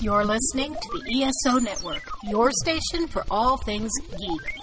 [0.00, 4.56] You're listening to the ESO Network, your station for all things geek.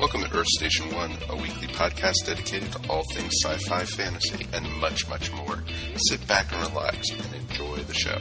[0.00, 4.46] Welcome to Earth Station One, a weekly podcast dedicated to all things sci fi, fantasy,
[4.52, 5.62] and much, much more.
[5.96, 8.18] Sit back and relax and enjoy the show.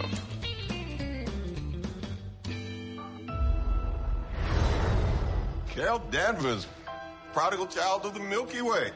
[5.69, 6.67] Carol Danvers,
[7.33, 8.91] prodigal child of the Milky Way.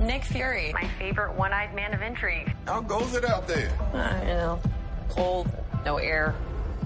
[0.00, 2.51] Nick Fury, my favorite one-eyed man of intrigue.
[2.66, 3.70] How goes it out there?
[3.92, 4.60] Uh, you know,
[5.08, 5.48] cold,
[5.84, 6.34] no air,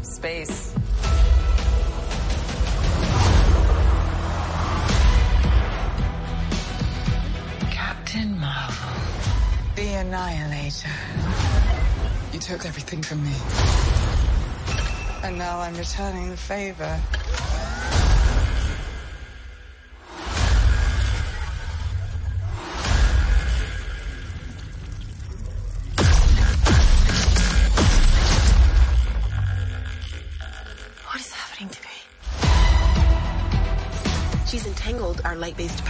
[0.02, 0.74] space.
[7.70, 9.00] Captain Marvel.
[9.74, 10.88] The Annihilator.
[12.32, 13.34] You took everything from me.
[15.22, 16.98] And now I'm returning the favor.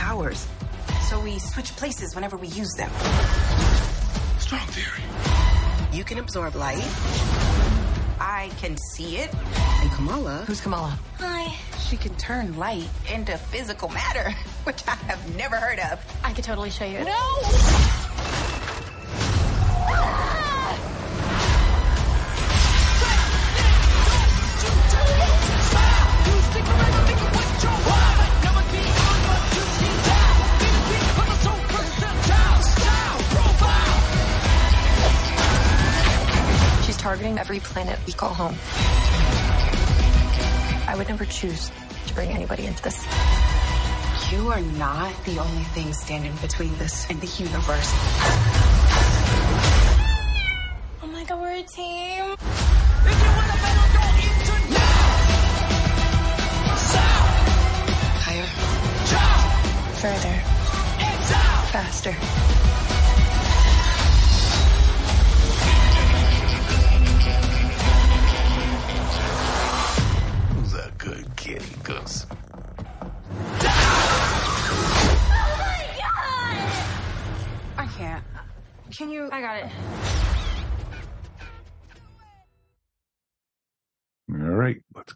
[0.07, 0.47] Powers.
[1.09, 2.91] So we switch places whenever we use them.
[4.39, 5.03] Strong theory.
[5.93, 6.87] You can absorb light.
[8.21, 9.35] I can see it.
[9.83, 10.97] And Kamala, Who's Kamala?
[11.19, 11.53] hi,
[11.89, 14.31] she can turn light into physical matter,
[14.65, 15.99] which I have never heard of.
[16.23, 16.99] I could totally show you.
[16.99, 17.96] She's
[37.57, 38.55] every planet we call home.
[40.89, 41.71] I would never choose
[42.07, 43.03] to bring anybody into this.
[44.31, 47.93] You are not the only thing standing between this and the universe.
[51.03, 52.37] Oh my god, we're a team.
[58.27, 58.47] Higher.
[60.03, 60.43] Further.
[61.73, 62.66] Faster.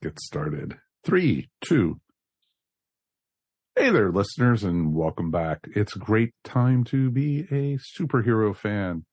[0.03, 0.79] Get started.
[1.05, 2.01] Three, two.
[3.77, 5.61] Hey there, listeners, and welcome back.
[5.75, 9.05] It's a great time to be a superhero fan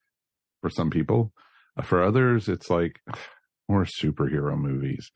[0.61, 1.33] for some people.
[1.77, 2.99] Uh, For others, it's like
[3.67, 5.11] more superhero movies.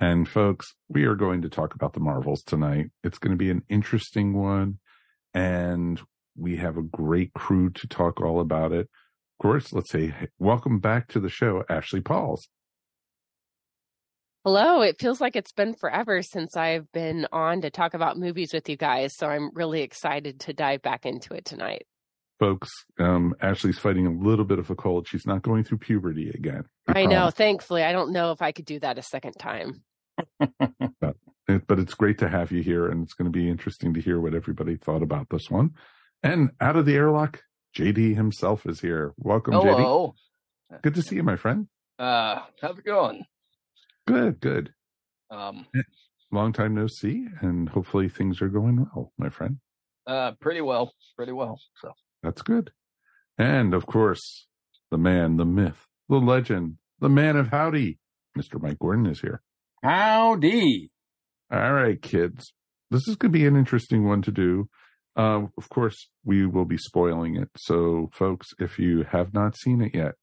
[0.00, 2.86] And folks, we are going to talk about the Marvels tonight.
[3.02, 4.78] It's going to be an interesting one,
[5.34, 6.00] and
[6.36, 8.88] we have a great crew to talk all about it.
[9.38, 12.48] Of course, let's say welcome back to the show, Ashley Pauls.
[14.44, 14.80] Hello.
[14.82, 18.68] It feels like it's been forever since I've been on to talk about movies with
[18.68, 19.14] you guys.
[19.16, 21.86] So I'm really excited to dive back into it tonight.
[22.38, 22.68] folks.
[23.00, 25.08] Um, Ashley's fighting a little bit of a cold.
[25.08, 26.64] She's not going through puberty again.
[26.86, 27.30] I know.
[27.30, 29.82] Thankfully, I don't know if I could do that a second time.
[31.50, 34.00] It- but it's great to have you here, and it's going to be interesting to
[34.02, 35.70] hear what everybody thought about this one.
[36.22, 37.42] And out of the airlock,
[37.74, 39.14] JD himself is here.
[39.16, 39.62] Welcome, JD.
[39.78, 40.14] Hello.
[40.82, 41.68] Good to see you, my friend.
[41.98, 43.24] Uh, how's it going?
[44.08, 44.72] Good, good.
[45.30, 45.66] Um,
[46.32, 49.58] Long time no see, and hopefully things are going well, my friend.
[50.06, 51.60] uh, pretty well, pretty well.
[51.82, 51.92] So,
[52.22, 52.70] That's good.
[53.38, 54.46] And of course,
[54.90, 57.98] the man, the myth, the legend, the man of howdy,
[58.36, 58.60] Mr.
[58.60, 59.42] Mike Gordon is here.
[59.82, 60.90] howdy.
[61.50, 62.52] All right, kids.
[62.90, 64.68] This is going to be an interesting one to do.
[65.16, 67.48] Uh, of course, we will be spoiling it.
[67.56, 70.14] So, folks, if you have not seen it yet,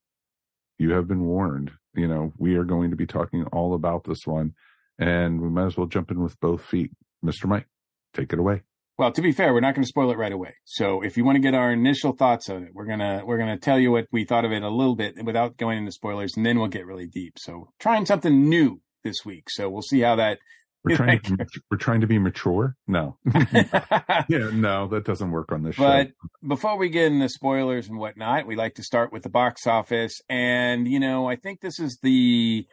[0.78, 1.72] you have been warned.
[1.94, 4.54] You know, we are going to be talking all about this one,
[5.00, 6.92] and we might as well jump in with both feet.
[7.24, 7.46] Mr.
[7.48, 7.68] Mike,
[8.14, 8.62] take it away.
[8.98, 10.56] Well, to be fair, we're not going to spoil it right away.
[10.64, 13.58] So, if you want to get our initial thoughts on it, we're gonna we're gonna
[13.58, 16.46] tell you what we thought of it a little bit without going into spoilers, and
[16.46, 17.38] then we'll get really deep.
[17.38, 19.50] So, trying something new this week.
[19.50, 20.40] So, we'll see how that.
[20.86, 22.76] We're trying to be, we're trying to be mature.
[22.88, 26.14] No, yeah, no, that doesn't work on this But show.
[26.48, 30.22] before we get into spoilers and whatnot, we like to start with the box office.
[30.30, 32.66] And, you know, I think this is the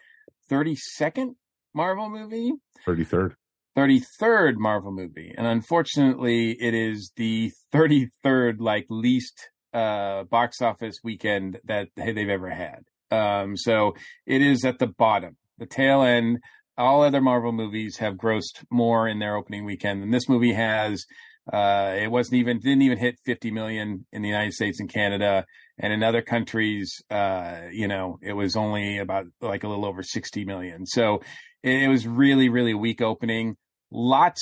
[0.51, 1.35] 32nd
[1.75, 2.53] Marvel movie,
[2.85, 3.35] Thirty third.
[3.77, 5.35] 33rd Marvel movie.
[5.37, 12.51] And unfortunately, it is the 33rd, like, least uh, box office weekend that they've ever
[12.51, 12.81] had.
[13.11, 13.95] Um, so
[14.27, 16.39] it is at the bottom, the tail end.
[16.79, 21.05] All other Marvel movies have grossed more in their opening weekend than this movie has.
[21.53, 25.45] Uh, it wasn't even didn't even hit 50 million in the United States and Canada,
[25.79, 30.03] and in other countries, uh, you know, it was only about like a little over
[30.03, 30.87] 60 million.
[30.87, 31.21] So
[31.63, 33.57] it, it was really really weak opening.
[33.91, 34.41] Lots,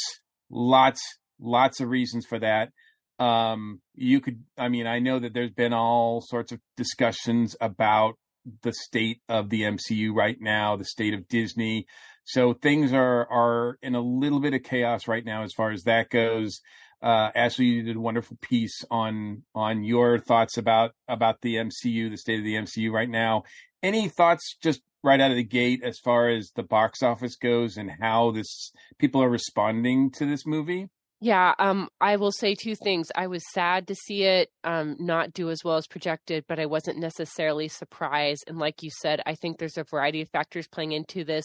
[0.50, 1.00] lots,
[1.41, 2.71] lots of reasons for that.
[3.19, 8.15] Um, you could, I mean, I know that there's been all sorts of discussions about
[8.62, 11.87] the state of the MCU right now, the state of Disney.
[12.31, 15.82] So things are are in a little bit of chaos right now as far as
[15.82, 16.61] that goes.
[17.03, 22.09] Uh, Ashley, you did a wonderful piece on on your thoughts about about the MCU,
[22.09, 23.43] the state of the MCU right now.
[23.82, 27.77] Any thoughts just right out of the gate as far as the box office goes
[27.77, 30.88] and how this people are responding to this movie?
[31.22, 33.08] Yeah, um, I will say two things.
[33.14, 36.64] I was sad to see it um, not do as well as projected, but I
[36.64, 38.44] wasn't necessarily surprised.
[38.46, 41.44] And like you said, I think there's a variety of factors playing into this.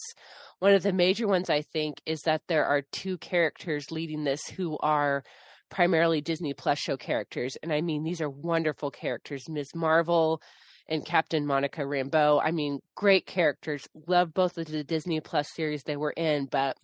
[0.60, 4.46] One of the major ones, I think, is that there are two characters leading this
[4.46, 5.22] who are
[5.68, 7.58] primarily Disney Plus show characters.
[7.62, 9.74] And I mean, these are wonderful characters Ms.
[9.74, 10.40] Marvel
[10.88, 12.40] and Captain Monica Rambeau.
[12.42, 13.86] I mean, great characters.
[14.06, 16.78] Love both of the Disney Plus series they were in, but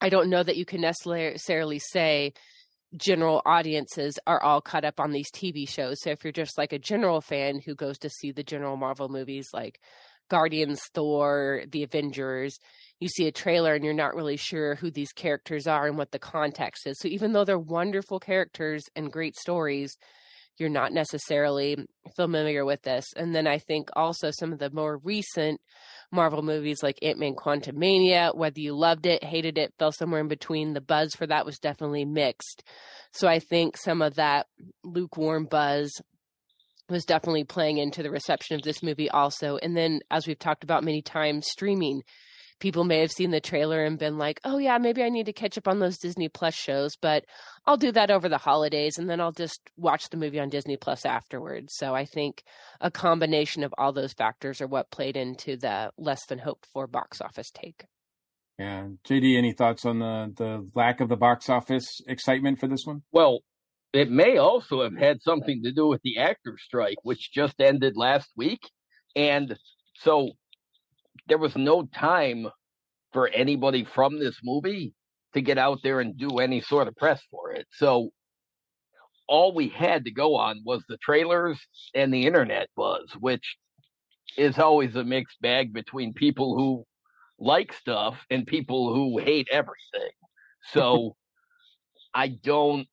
[0.00, 2.32] I don't know that you can necessarily say
[2.96, 5.96] general audiences are all caught up on these TV shows.
[6.00, 9.08] So if you're just like a general fan who goes to see the general Marvel
[9.08, 9.80] movies like
[10.30, 12.58] Guardians, Thor, The Avengers,
[13.00, 16.12] you see a trailer and you're not really sure who these characters are and what
[16.12, 16.98] the context is.
[16.98, 19.96] So even though they're wonderful characters and great stories,
[20.58, 21.76] you're not necessarily
[22.16, 23.06] familiar with this.
[23.16, 25.60] And then I think also some of the more recent
[26.12, 30.28] Marvel movies like Ant Man Quantumania, whether you loved it, hated it, fell somewhere in
[30.28, 32.62] between, the buzz for that was definitely mixed.
[33.12, 34.46] So I think some of that
[34.84, 35.90] lukewarm buzz
[36.88, 39.56] was definitely playing into the reception of this movie also.
[39.56, 42.02] And then, as we've talked about many times, streaming
[42.60, 45.32] people may have seen the trailer and been like, oh, yeah, maybe I need to
[45.32, 47.24] catch up on those Disney Plus shows, but
[47.66, 50.76] I'll do that over the holidays and then I'll just watch the movie on Disney
[50.76, 51.74] Plus afterwards.
[51.76, 52.42] So I think
[52.80, 56.86] a combination of all those factors are what played into the less than hoped for
[56.86, 57.84] box office take.
[58.58, 58.88] Yeah.
[59.08, 63.02] JD, any thoughts on the, the lack of the box office excitement for this one?
[63.10, 63.40] Well,
[63.92, 67.94] it may also have had something to do with the actor strike, which just ended
[67.96, 68.60] last week.
[69.16, 69.56] And
[69.96, 70.30] so
[71.28, 72.48] there was no time
[73.12, 74.94] for anybody from this movie
[75.34, 77.66] to get out there and do any sort of press for it.
[77.72, 78.10] So
[79.28, 81.58] all we had to go on was the trailers
[81.94, 83.56] and the internet buzz, which
[84.36, 86.84] is always a mixed bag between people who
[87.38, 90.10] like stuff and people who hate everything.
[90.72, 91.16] So
[92.14, 92.86] I don't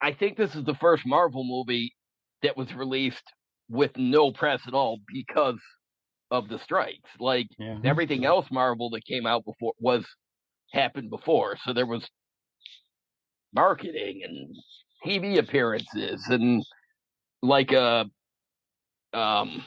[0.00, 1.94] I think this is the first Marvel movie
[2.42, 3.24] that was released
[3.68, 5.60] with no press at all because
[6.30, 7.10] of the strikes.
[7.18, 7.78] Like yeah.
[7.84, 10.04] everything else Marvel that came out before was
[10.72, 11.56] happened before.
[11.64, 12.08] So there was
[13.52, 14.56] marketing and
[15.04, 16.64] TV appearances and
[17.42, 18.06] like a
[19.12, 19.64] um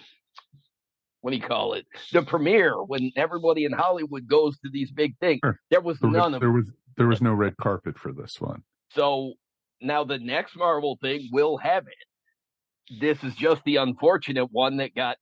[1.22, 1.86] what do you call it?
[2.12, 5.40] The premiere when everybody in Hollywood goes to these big things.
[5.44, 5.58] Sure.
[5.72, 8.40] There was there none was, of there was there was no red carpet for this
[8.40, 8.64] one.
[8.92, 9.34] So
[9.82, 13.00] now the next Marvel thing will have it.
[13.00, 15.18] This is just the unfortunate one that got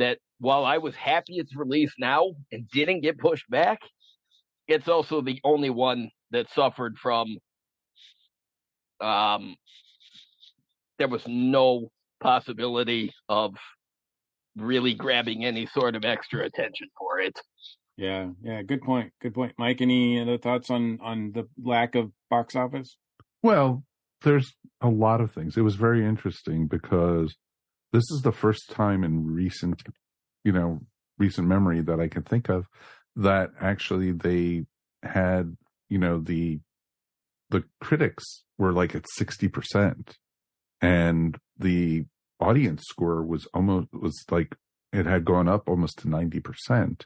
[0.00, 3.80] that while I was happy it's released now and didn't get pushed back,
[4.66, 7.38] it's also the only one that suffered from
[9.00, 9.56] um
[10.98, 13.54] there was no possibility of
[14.56, 17.38] really grabbing any sort of extra attention for it.
[17.96, 19.12] Yeah, yeah, good point.
[19.20, 19.52] Good point.
[19.58, 22.96] Mike, any other thoughts on on the lack of box office?
[23.42, 23.84] Well,
[24.22, 25.56] there's a lot of things.
[25.56, 27.36] It was very interesting because
[27.92, 29.82] this is the first time in recent
[30.44, 30.80] you know,
[31.18, 32.66] recent memory that I can think of
[33.16, 34.64] that actually they
[35.02, 35.56] had,
[35.88, 36.60] you know, the
[37.50, 40.14] the critics were like at 60%
[40.80, 42.04] and the
[42.38, 44.56] audience score was almost was like
[44.92, 47.02] it had gone up almost to 90%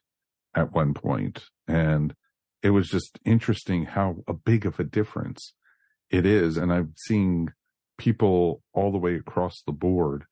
[0.54, 1.46] at one point.
[1.66, 2.14] And
[2.62, 5.54] it was just interesting how a big of a difference
[6.10, 6.56] it is.
[6.56, 7.48] And i'm seeing
[7.96, 10.24] people all the way across the board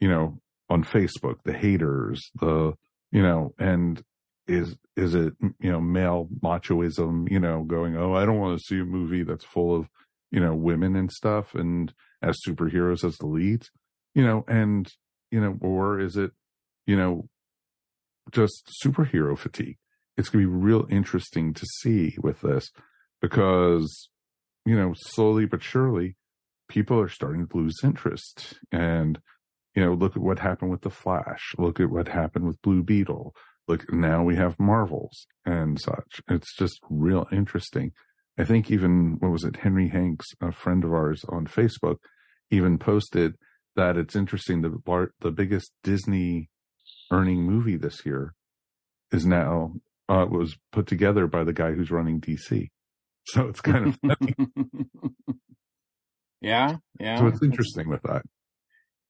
[0.00, 0.40] you know
[0.70, 2.74] on Facebook, the haters, the,
[3.10, 4.02] you know, and
[4.46, 8.64] is, is it, you know, male machoism, you know, going, oh, I don't want to
[8.64, 9.88] see a movie that's full of,
[10.30, 13.70] you know, women and stuff and as superheroes as the leads,
[14.14, 14.90] you know, and,
[15.30, 16.32] you know, or is it,
[16.86, 17.28] you know,
[18.30, 19.78] just superhero fatigue?
[20.16, 22.70] It's going to be real interesting to see with this
[23.22, 24.10] because,
[24.66, 26.16] you know, slowly but surely
[26.68, 29.18] people are starting to lose interest and,
[29.74, 31.54] you know, look at what happened with the Flash.
[31.58, 33.34] Look at what happened with Blue Beetle.
[33.66, 36.22] Look, now we have Marvels and such.
[36.28, 37.92] It's just real interesting.
[38.38, 41.96] I think even what was it, Henry Hanks, a friend of ours on Facebook,
[42.50, 43.34] even posted
[43.76, 46.48] that it's interesting the the biggest Disney
[47.10, 48.34] earning movie this year
[49.12, 49.74] is now
[50.08, 52.70] uh, was put together by the guy who's running DC.
[53.26, 53.98] So it's kind of
[56.40, 57.18] yeah, yeah.
[57.18, 58.22] So it's interesting with that.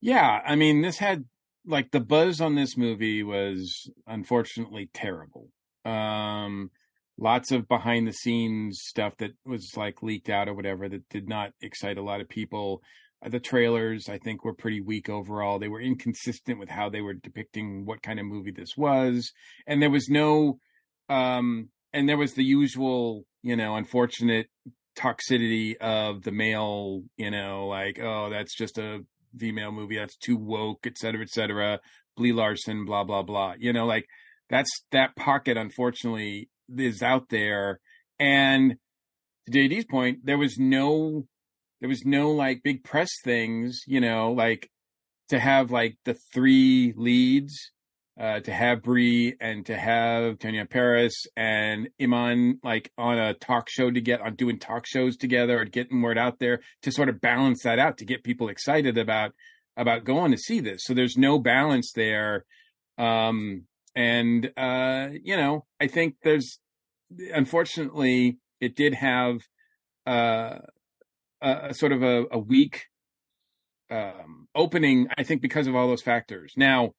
[0.01, 1.25] Yeah, I mean, this had
[1.67, 5.49] like the buzz on this movie was unfortunately terrible.
[5.85, 6.71] Um,
[7.19, 11.29] lots of behind the scenes stuff that was like leaked out or whatever that did
[11.29, 12.81] not excite a lot of people.
[13.25, 15.59] Uh, the trailers, I think, were pretty weak overall.
[15.59, 19.33] They were inconsistent with how they were depicting what kind of movie this was,
[19.67, 20.59] and there was no,
[21.09, 24.47] um, and there was the usual, you know, unfortunate
[24.97, 29.01] toxicity of the male, you know, like, oh, that's just a
[29.37, 31.81] female movie, that's too woke, et cetera, et cetera.
[32.17, 33.55] Brie Larson, blah blah blah.
[33.59, 34.07] You know, like
[34.51, 35.57] that's that pocket.
[35.57, 37.81] Unfortunately, is out there.
[38.19, 38.77] And
[39.47, 41.27] to JD's point, there was no,
[41.81, 44.69] there was no like big press things, you know, like
[45.29, 47.73] to have like the three leads,
[48.19, 53.69] uh, to have Brie and to have Teyonah Parris and Iman like on a talk
[53.69, 57.09] show to get on doing talk shows together or getting word out there to sort
[57.09, 59.33] of balance that out to get people excited about
[59.77, 60.83] about going to see this.
[60.85, 62.45] So there's no balance there.
[62.99, 66.59] Um, and uh, you know, I think there's
[67.33, 69.37] unfortunately it did have
[70.07, 70.59] uh,
[71.41, 72.87] a, sort of a, a weak
[73.93, 75.07] um, opening.
[75.17, 76.55] I think because of all those factors.
[76.57, 76.95] Now,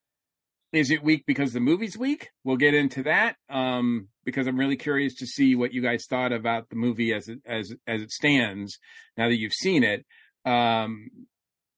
[0.72, 2.30] is it weak because the movie's weak?
[2.44, 6.32] We'll get into that um, because I'm really curious to see what you guys thought
[6.32, 8.78] about the movie as it as as it stands
[9.18, 10.06] now that you've seen it.
[10.46, 11.10] Um,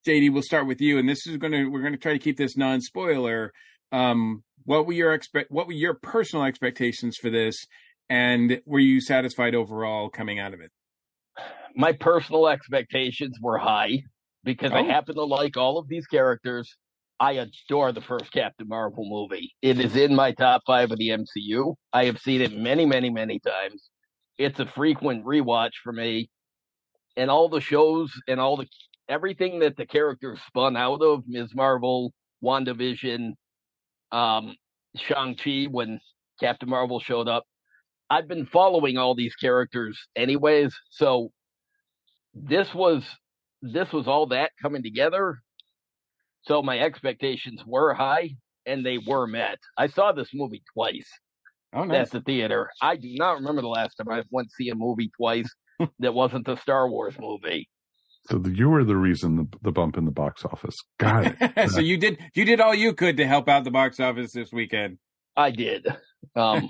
[0.08, 2.20] JD, we'll start with you, and this is going to we're going to try to
[2.20, 3.54] keep this non spoiler.
[3.92, 7.66] Um, what were your expect what were your personal expectations for this
[8.10, 10.72] and were you satisfied overall coming out of it
[11.76, 14.04] my personal expectations were high
[14.44, 14.76] because oh.
[14.76, 16.78] i happen to like all of these characters
[17.22, 19.54] i adore the first captain marvel movie.
[19.62, 23.10] It is in my top five of the mcu i have seen it many many
[23.10, 23.90] many times.
[24.38, 26.30] It's a frequent rewatch for me.
[27.16, 28.68] And all the shows and all the
[29.10, 31.54] everything that the characters spun out of ms.
[31.56, 32.14] Marvel
[32.44, 33.34] wandavision
[34.12, 34.56] um,
[34.96, 36.00] Shang-Chi when
[36.40, 37.46] Captain Marvel showed up.
[38.10, 41.32] I've been following all these characters anyways, so
[42.34, 43.04] this was
[43.62, 45.40] this was all that coming together.
[46.44, 49.60] So my expectations were high and they were met.
[49.78, 51.10] I saw this movie twice
[51.74, 52.08] oh, nice.
[52.08, 52.70] at the theater.
[52.82, 55.50] I do not remember the last time I went to see a movie twice
[56.00, 57.68] that wasn't the Star Wars movie.
[58.30, 60.78] So you were the reason the, the bump in the box office.
[61.00, 61.70] Got it.
[61.72, 64.52] so you did you did all you could to help out the box office this
[64.52, 65.00] weekend.
[65.36, 65.88] I did.
[66.36, 66.70] Um,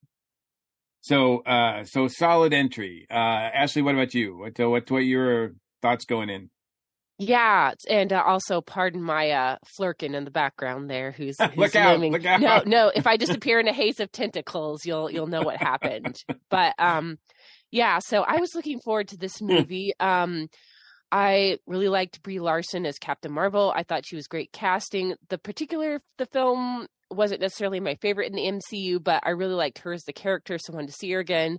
[1.00, 3.06] so uh, so solid entry.
[3.10, 4.36] Uh, Ashley, what about you?
[4.36, 6.50] What what what your thoughts going in?
[7.22, 11.12] Yeah, and uh, also pardon my uh Flerken in the background there.
[11.12, 12.00] Who's, who's look out?
[12.00, 12.40] Look out!
[12.40, 12.92] No, no.
[12.94, 16.16] If I disappear in a haze of tentacles, you'll you'll know what happened.
[16.48, 17.18] but um,
[17.70, 19.48] yeah, so I was looking forward to this hmm.
[19.48, 19.92] movie.
[20.00, 20.48] um,
[21.12, 23.72] I really liked Brie Larson as Captain Marvel.
[23.74, 25.14] I thought she was great casting.
[25.28, 29.80] The particular the film wasn't necessarily my favorite in the MCU, but I really liked
[29.80, 31.58] her as the character, so I wanted to see her again.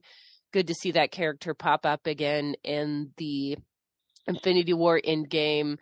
[0.53, 3.57] Good to see that character pop up again in the
[4.27, 5.77] Infinity War Endgame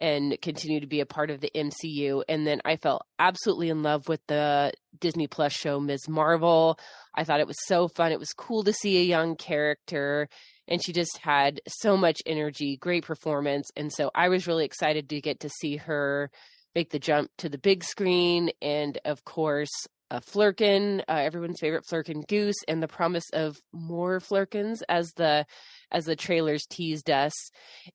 [0.00, 2.22] and continue to be a part of the MCU.
[2.28, 6.08] And then I fell absolutely in love with the Disney Plus show Ms.
[6.08, 6.78] Marvel.
[7.14, 8.12] I thought it was so fun.
[8.12, 10.28] It was cool to see a young character
[10.66, 13.70] and she just had so much energy, great performance.
[13.76, 16.30] And so I was really excited to get to see her
[16.74, 18.50] make the jump to the big screen.
[18.60, 19.70] And of course,
[20.10, 25.46] a Flerken, uh, everyone's favorite Flerken goose, and the promise of more Flerkens as the
[25.90, 27.32] as the trailers teased us.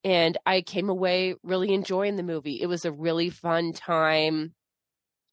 [0.04, 2.60] And I came away really enjoying the movie.
[2.62, 4.54] It was a really fun time.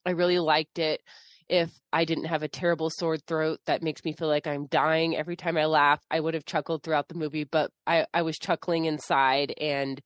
[0.04, 1.00] I really liked it.
[1.48, 5.16] If I didn't have a terrible sore throat that makes me feel like I'm dying
[5.16, 8.36] every time I laugh, I would have chuckled throughout the movie, but I, I was
[8.36, 10.00] chuckling inside and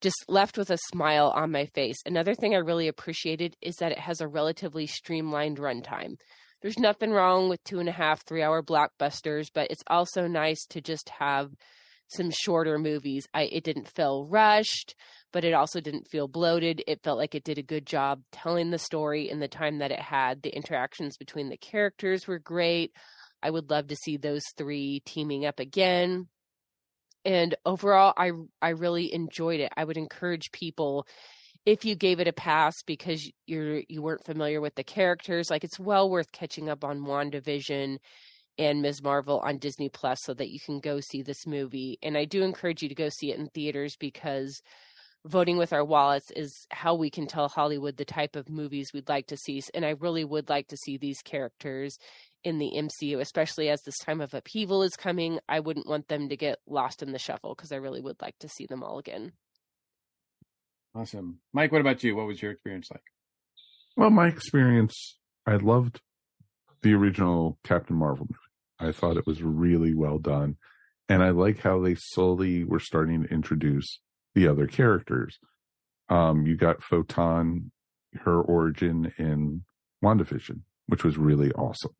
[0.00, 1.96] just left with a smile on my face.
[2.06, 6.16] Another thing I really appreciated is that it has a relatively streamlined runtime.
[6.62, 10.64] There's nothing wrong with two and a half, three hour blockbusters, but it's also nice
[10.70, 11.50] to just have
[12.08, 13.26] some shorter movies.
[13.34, 14.94] I it didn't feel rushed,
[15.32, 16.82] but it also didn't feel bloated.
[16.86, 19.92] It felt like it did a good job telling the story in the time that
[19.92, 20.42] it had.
[20.42, 22.92] The interactions between the characters were great.
[23.42, 26.28] I would love to see those three teaming up again.
[27.24, 28.32] And overall I
[28.62, 29.72] I really enjoyed it.
[29.76, 31.06] I would encourage people
[31.66, 35.64] if you gave it a pass because you're you weren't familiar with the characters, like
[35.64, 37.98] it's well worth catching up on WandaVision
[38.58, 39.02] and Ms.
[39.02, 41.98] Marvel on Disney Plus so that you can go see this movie.
[42.02, 44.62] And I do encourage you to go see it in theaters because
[45.26, 49.08] voting with our wallets is how we can tell Hollywood the type of movies we'd
[49.08, 49.62] like to see.
[49.74, 51.98] And I really would like to see these characters
[52.44, 55.38] in the MCU, especially as this time of upheaval is coming.
[55.48, 58.38] I wouldn't want them to get lost in the shuffle because I really would like
[58.40, 59.32] to see them all again.
[60.94, 61.40] Awesome.
[61.52, 62.16] Mike, what about you?
[62.16, 63.02] What was your experience like?
[63.96, 66.00] Well, my experience, I loved
[66.82, 68.90] the original Captain Marvel movie.
[68.90, 70.56] I thought it was really well done.
[71.08, 74.00] And I like how they slowly were starting to introduce
[74.34, 75.38] the other characters.
[76.08, 77.72] Um, you got Photon,
[78.20, 79.64] her origin in
[80.04, 81.94] WandaVision, which was really awesome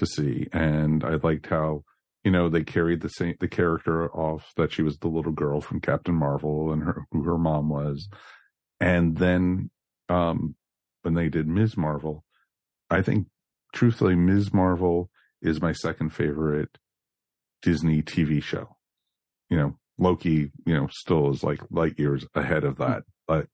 [0.00, 0.48] to see.
[0.52, 1.84] And I liked how,
[2.24, 5.60] you know, they carried the same, the character off that she was the little girl
[5.60, 8.08] from Captain Marvel and her, who her mom was.
[8.80, 9.70] And then,
[10.08, 10.56] um,
[11.02, 11.76] when they did Ms.
[11.76, 12.24] Marvel,
[12.90, 13.28] I think
[13.72, 14.52] truthfully, Ms.
[14.52, 16.76] Marvel is my second favorite
[17.62, 18.76] Disney TV show.
[19.48, 23.46] You know, Loki, you know, still is like light years ahead of that, but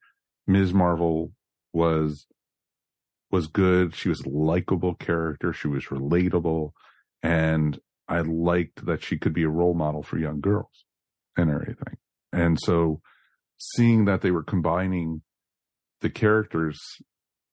[0.47, 0.73] Ms.
[0.73, 1.33] Marvel
[1.73, 2.27] was
[3.31, 3.95] was good.
[3.95, 5.53] She was a likable character.
[5.53, 6.71] She was relatable.
[7.23, 7.79] And
[8.09, 10.85] I liked that she could be a role model for young girls
[11.37, 11.97] and everything.
[12.33, 13.01] And so
[13.59, 15.23] seeing that they were combining
[16.01, 16.79] the characters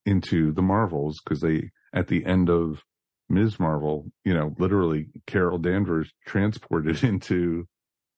[0.05, 2.83] into the Marvels, because they, at the end of
[3.29, 3.59] Ms.
[3.59, 7.67] Marvel, you know, literally Carol Danvers transported into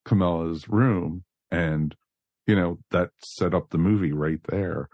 [0.04, 1.94] Kamala's room and,
[2.46, 4.88] you know, that set up the movie right there.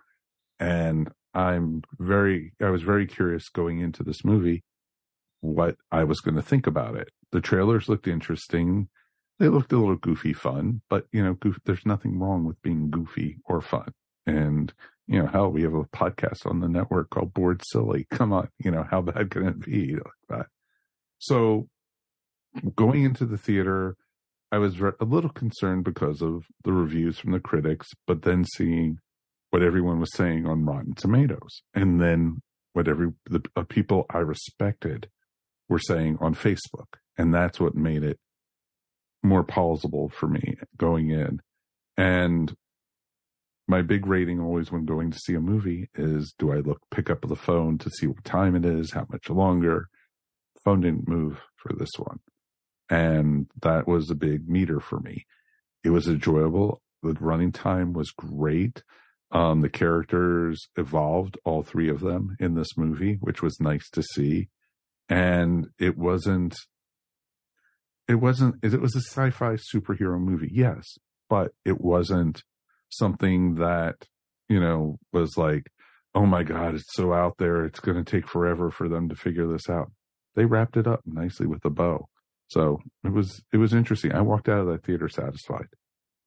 [0.60, 4.62] And I'm very, I was very curious going into this movie
[5.40, 7.08] what I was going to think about it.
[7.32, 8.88] The trailers looked interesting.
[9.38, 12.90] They looked a little goofy fun, but you know, goof, there's nothing wrong with being
[12.90, 13.92] goofy or fun.
[14.26, 14.72] And,
[15.08, 18.06] you know, hell, we have a podcast on the network called Bored Silly.
[18.10, 20.46] Come on, you know, how bad can it be like that?
[21.18, 21.68] So
[22.76, 23.96] going into the theater,
[24.52, 28.98] I was a little concerned because of the reviews from the critics, but then seeing
[29.52, 32.40] what everyone was saying on Rotten Tomatoes, and then
[32.72, 35.10] what every the uh, people I respected
[35.68, 38.18] were saying on Facebook, and that's what made it
[39.22, 41.40] more palatable for me going in.
[41.98, 42.54] And
[43.68, 47.10] my big rating always when going to see a movie is do I look pick
[47.10, 49.88] up the phone to see what time it is, how much longer?
[50.64, 52.20] Phone didn't move for this one.
[52.88, 55.26] And that was a big meter for me.
[55.84, 56.80] It was enjoyable.
[57.02, 58.82] The running time was great.
[59.34, 64.02] Um, the characters evolved, all three of them in this movie, which was nice to
[64.02, 64.48] see.
[65.08, 66.54] And it wasn't,
[68.06, 70.50] it wasn't, it was a sci-fi superhero movie.
[70.52, 70.84] Yes,
[71.30, 72.42] but it wasn't
[72.90, 73.94] something that,
[74.50, 75.68] you know, was like,
[76.14, 77.64] oh my God, it's so out there.
[77.64, 79.90] It's going to take forever for them to figure this out.
[80.34, 82.06] They wrapped it up nicely with a bow.
[82.48, 84.12] So it was, it was interesting.
[84.12, 85.68] I walked out of that theater satisfied.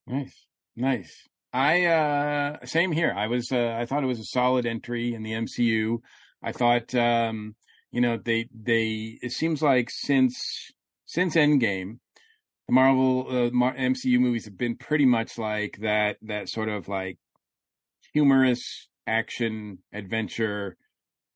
[0.07, 0.47] Nice.
[0.75, 1.27] Nice.
[1.55, 3.13] I uh same here.
[3.15, 5.99] I was uh, I thought it was a solid entry in the MCU.
[6.43, 7.55] I thought um
[7.93, 10.35] you know they they it seems like since
[11.05, 11.99] since Endgame
[12.67, 17.19] the Marvel uh, MCU movies have been pretty much like that that sort of like
[18.11, 20.75] humorous action adventure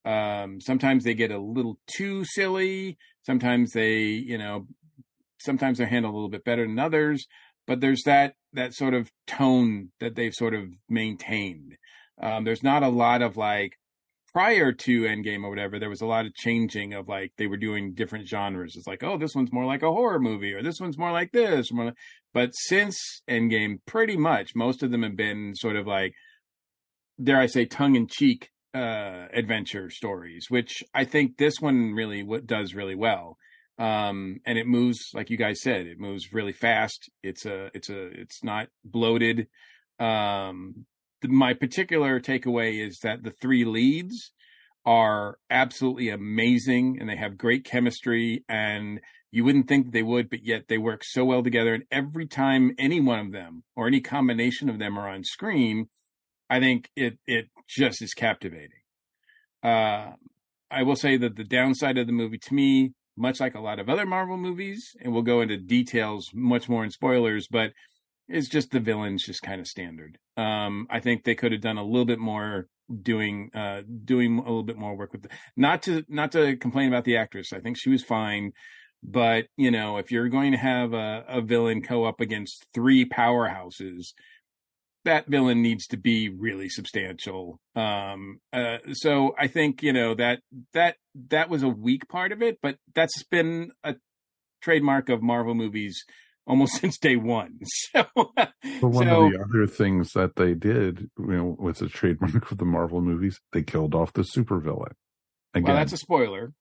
[0.04, 4.68] um sometimes they get a little too silly sometimes they you know
[5.40, 7.26] sometimes they're handled a little bit better than others
[7.70, 11.78] but there's that that sort of tone that they've sort of maintained.
[12.20, 13.74] Um, there's not a lot of like
[14.34, 15.78] prior to Endgame or whatever.
[15.78, 18.74] There was a lot of changing of like they were doing different genres.
[18.76, 21.32] It's like, oh, this one's more like a horror movie, or this one's more like
[21.32, 21.72] this.
[21.72, 21.98] More like...
[22.34, 22.98] But since
[23.30, 26.14] Endgame, pretty much most of them have been sort of like,
[27.24, 32.26] dare I say, tongue in cheek uh, adventure stories, which I think this one really
[32.48, 33.38] does really well
[33.80, 37.10] um, and it moves like you guys said it moves really fast.
[37.24, 39.48] It's a it's a it's not bloated.
[40.00, 40.86] Um,
[41.24, 44.32] my particular takeaway is that the three leads
[44.86, 49.00] are absolutely amazing and they have great chemistry and
[49.32, 51.74] you wouldn't think they would but yet they work so well together.
[51.74, 55.88] And every time any one of them or any combination of them are on screen
[56.50, 58.82] i think it it just is captivating.
[59.64, 60.12] Uh,
[60.70, 63.80] i will say that the downside of the movie to me much like a lot
[63.80, 67.72] of other Marvel movies, and we'll go into details much more in spoilers, but
[68.28, 70.18] it's just the villains just kind of standard.
[70.38, 72.68] Um, I think they could have done a little bit more
[73.02, 76.88] doing uh, doing a little bit more work with the, not to not to complain
[76.88, 77.54] about the actress.
[77.54, 78.52] I think she was fine,
[79.04, 83.06] but you know, if you're going to have a, a villain co up against three
[83.06, 84.14] powerhouses,
[85.06, 87.60] that villain needs to be really substantial.
[87.76, 90.42] Um, uh, so I think you know that
[90.74, 90.98] that
[91.30, 93.96] that was a weak part of it, but that's been a
[94.62, 96.04] trademark of Marvel movies
[96.46, 97.60] almost since day one.
[97.92, 101.88] So, But one so of the other things that they did, you know, was a
[101.88, 103.40] trademark of the Marvel movies.
[103.52, 104.94] They killed off the supervillain.
[105.54, 106.54] Again, well, that's a spoiler.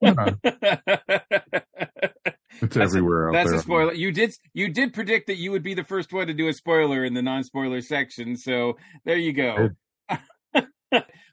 [0.00, 0.30] Yeah.
[2.62, 3.58] it's That's a- everywhere out That's there.
[3.58, 3.92] a spoiler.
[3.94, 6.52] You did you did predict that you would be the first one to do a
[6.52, 9.70] spoiler in the non-spoiler section, so there you go.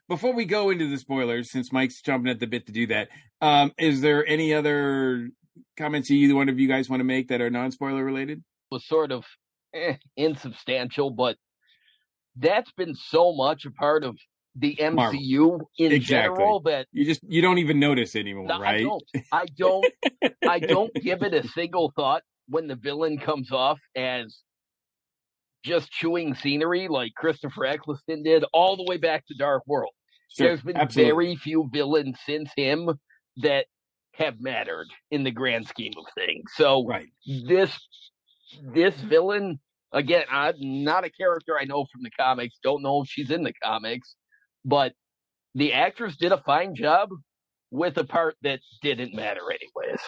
[0.08, 3.08] Before we go into the spoilers, since Mike's jumping at the bit to do that,
[3.40, 5.30] um, is there any other
[5.78, 8.42] comments either one of you guys want to make that are non-spoiler related?
[8.70, 9.24] was sort of
[9.74, 11.36] eh, insubstantial, but
[12.36, 14.16] that's been so much a part of
[14.56, 15.20] the Marvel.
[15.20, 16.36] MCU in Exactly.
[16.38, 18.76] general that You just you don't even notice anymore, No, right?
[18.76, 19.04] I don't.
[19.32, 19.86] I don't.
[20.48, 24.38] I don't give it a single thought when the villain comes off as
[25.64, 29.92] just chewing scenery like Christopher Eccleston did all the way back to Dark World.
[30.36, 31.10] Sure, There's been absolutely.
[31.10, 32.90] very few villains since him
[33.38, 33.66] that
[34.14, 36.44] have mattered in the grand scheme of things.
[36.54, 37.08] So right.
[37.48, 37.76] this
[38.62, 39.58] this villain
[39.92, 42.56] again, I'm not a character I know from the comics.
[42.62, 44.14] Don't know if she's in the comics,
[44.64, 44.92] but
[45.54, 47.10] the actress did a fine job
[47.70, 50.00] with a part that didn't matter anyways.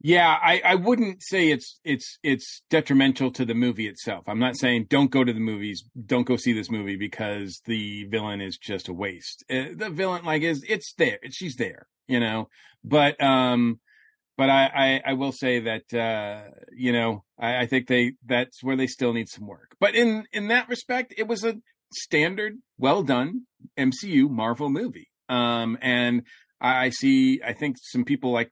[0.00, 4.24] Yeah, I, I wouldn't say it's it's it's detrimental to the movie itself.
[4.28, 8.04] I'm not saying don't go to the movies, don't go see this movie because the
[8.04, 9.44] villain is just a waste.
[9.50, 12.48] Uh, the villain, like, is it's there, she's there, you know.
[12.84, 13.80] But um,
[14.36, 18.62] but I I, I will say that uh, you know, I, I think they that's
[18.62, 19.76] where they still need some work.
[19.80, 21.56] But in in that respect, it was a
[21.92, 23.46] standard, well done
[23.78, 25.08] MCU Marvel movie.
[25.28, 26.22] Um, and
[26.60, 28.50] I, see, I think some people like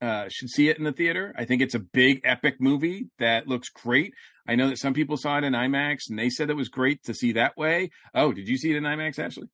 [0.00, 1.34] uh, should see it in the theater.
[1.38, 4.12] I think it's a big, epic movie that looks great.
[4.46, 7.02] I know that some people saw it in IMAX and they said it was great
[7.04, 7.90] to see that way.
[8.14, 9.48] Oh, did you see it in IMAX, Ashley?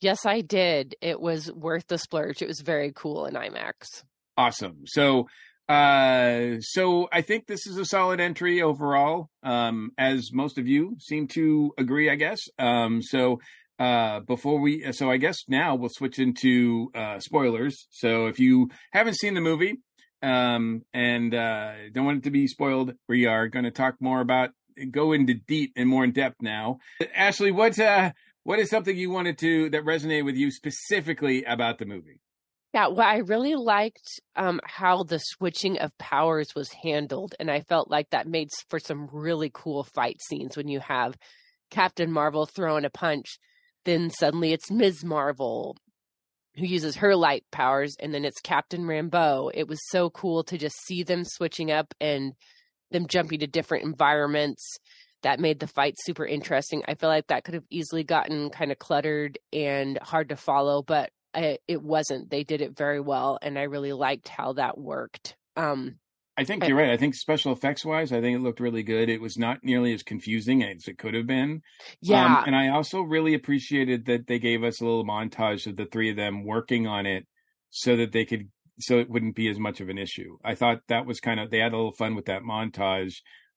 [0.00, 0.94] Yes, I did.
[1.00, 2.40] It was worth the splurge.
[2.42, 4.04] It was very cool in IMAX.
[4.36, 4.82] Awesome.
[4.86, 5.26] So,
[5.68, 10.96] uh, so I think this is a solid entry overall, um, as most of you
[10.98, 12.40] seem to agree, I guess.
[12.58, 13.40] Um, so,
[13.78, 17.86] uh, before we, so I guess now we'll switch into, uh, spoilers.
[17.90, 19.76] So if you haven't seen the movie,
[20.22, 24.20] um, and, uh, don't want it to be spoiled, we are going to talk more
[24.20, 24.50] about,
[24.90, 26.78] go into deep and more in depth now.
[27.14, 31.78] Ashley, what, uh, what is something you wanted to, that resonated with you specifically about
[31.78, 32.20] the movie?
[32.74, 37.60] Yeah, well, I really liked um, how the switching of powers was handled, and I
[37.60, 41.16] felt like that made for some really cool fight scenes when you have
[41.70, 43.38] Captain Marvel throwing a punch,
[43.84, 45.04] then suddenly it's Ms.
[45.04, 45.76] Marvel
[46.58, 49.50] who uses her light powers, and then it's Captain Rambeau.
[49.54, 52.32] It was so cool to just see them switching up and
[52.90, 54.76] them jumping to different environments.
[55.22, 56.82] That made the fight super interesting.
[56.86, 60.82] I feel like that could have easily gotten kind of cluttered and hard to follow,
[60.82, 62.30] but I, it wasn't.
[62.30, 65.36] They did it very well, and I really liked how that worked.
[65.56, 65.96] Um,
[66.38, 66.90] I think you're right.
[66.90, 69.08] I think special effects wise, I think it looked really good.
[69.08, 71.62] It was not nearly as confusing as it could have been.
[72.00, 75.76] yeah, Um, and I also really appreciated that they gave us a little montage of
[75.76, 77.26] the three of them working on it
[77.70, 80.38] so that they could, so it wouldn't be as much of an issue.
[80.44, 83.14] I thought that was kind of, they had a little fun with that montage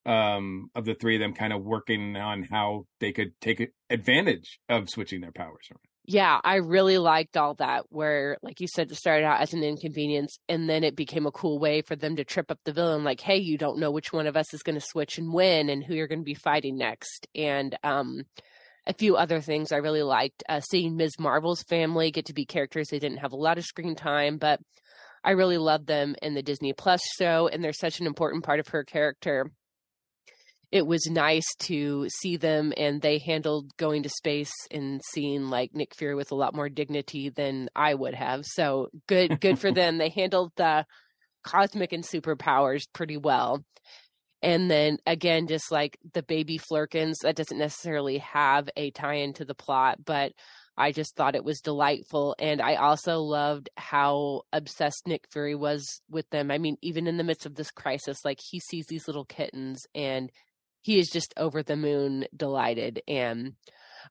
[0.07, 4.59] um, of the three of them kind of working on how they could take advantage
[4.67, 5.90] of switching their powers around.
[6.11, 7.85] Yeah, I really liked all that.
[7.89, 11.31] Where, like you said, it started out as an inconvenience, and then it became a
[11.31, 13.05] cool way for them to trip up the villain.
[13.05, 15.69] Like, hey, you don't know which one of us is going to switch and win,
[15.69, 18.23] and who you're going to be fighting next, and um,
[18.85, 20.43] a few other things I really liked.
[20.49, 21.17] Uh, seeing Ms.
[21.17, 24.59] Marvel's family get to be characters they didn't have a lot of screen time, but
[25.23, 28.59] I really loved them in the Disney Plus show, and they're such an important part
[28.59, 29.49] of her character.
[30.71, 35.73] It was nice to see them, and they handled going to space and seeing like
[35.73, 38.45] Nick Fury with a lot more dignity than I would have.
[38.45, 39.97] So good, good for them.
[39.97, 40.85] They handled the
[41.43, 43.65] cosmic and superpowers pretty well.
[44.41, 49.45] And then again, just like the baby Flerkens, that doesn't necessarily have a tie into
[49.45, 50.31] the plot, but
[50.77, 52.35] I just thought it was delightful.
[52.39, 56.49] And I also loved how obsessed Nick Fury was with them.
[56.49, 59.85] I mean, even in the midst of this crisis, like he sees these little kittens
[59.93, 60.31] and
[60.81, 63.01] he is just over the moon delighted.
[63.07, 63.53] And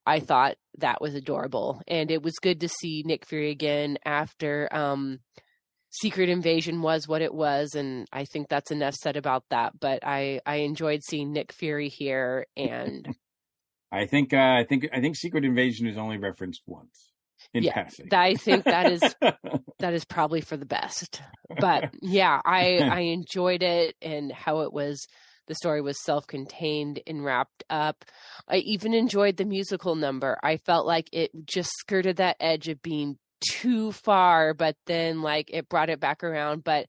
[0.06, 1.82] I thought that was adorable.
[1.86, 5.20] And it was good to see Nick Fury again after um
[5.92, 9.72] Secret Invasion was what it was, and I think that's enough said about that.
[9.78, 13.08] But I I enjoyed seeing Nick Fury here, and
[13.92, 17.10] I think, uh, I think, I think Secret Invasion is only referenced once
[17.52, 18.06] in yeah, passing.
[18.12, 19.00] I think that is
[19.80, 21.20] that is probably for the best.
[21.58, 25.06] But yeah, I I enjoyed it and how it was.
[25.50, 28.04] The story was self-contained and wrapped up.
[28.46, 30.38] I even enjoyed the musical number.
[30.44, 35.50] I felt like it just skirted that edge of being too far, but then like
[35.52, 36.62] it brought it back around.
[36.62, 36.86] But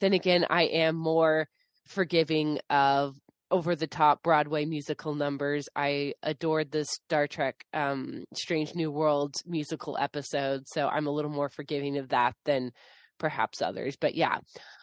[0.00, 1.48] then again, I am more
[1.86, 3.14] forgiving of
[3.50, 5.68] over the top Broadway musical numbers.
[5.76, 11.30] I adored the Star Trek um, Strange New Worlds musical episode, so I'm a little
[11.30, 12.72] more forgiving of that than
[13.18, 13.96] perhaps others.
[13.96, 14.38] But yeah,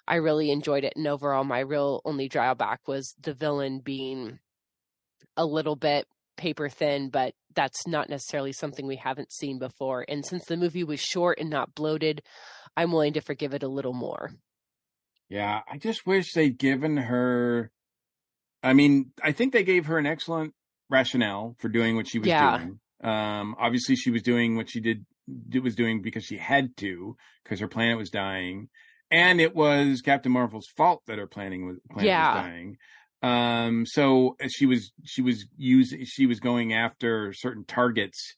[0.08, 0.94] I really enjoyed it.
[0.96, 4.40] And overall, my real only drawback was the villain being
[5.38, 10.06] a little bit paper thin, but that's not necessarily something we haven't seen before.
[10.08, 12.22] And since the movie was short and not bloated,
[12.76, 14.32] I'm willing to forgive it a little more.
[15.30, 17.72] Yeah, I just wish they'd given her.
[18.62, 20.54] I mean, I think they gave her an excellent
[20.90, 22.58] rationale for doing what she was Yeah.
[22.58, 22.80] doing.
[23.04, 25.06] Um, obviously, she was doing what she did, did
[25.62, 28.70] was doing because she had to, because her planet was dying,
[29.12, 32.34] and it was Captain Marvel's fault that her planning was planet Yeah.
[32.36, 32.78] was dying.
[33.22, 38.36] Um, so uh, she was she was using she was going after certain targets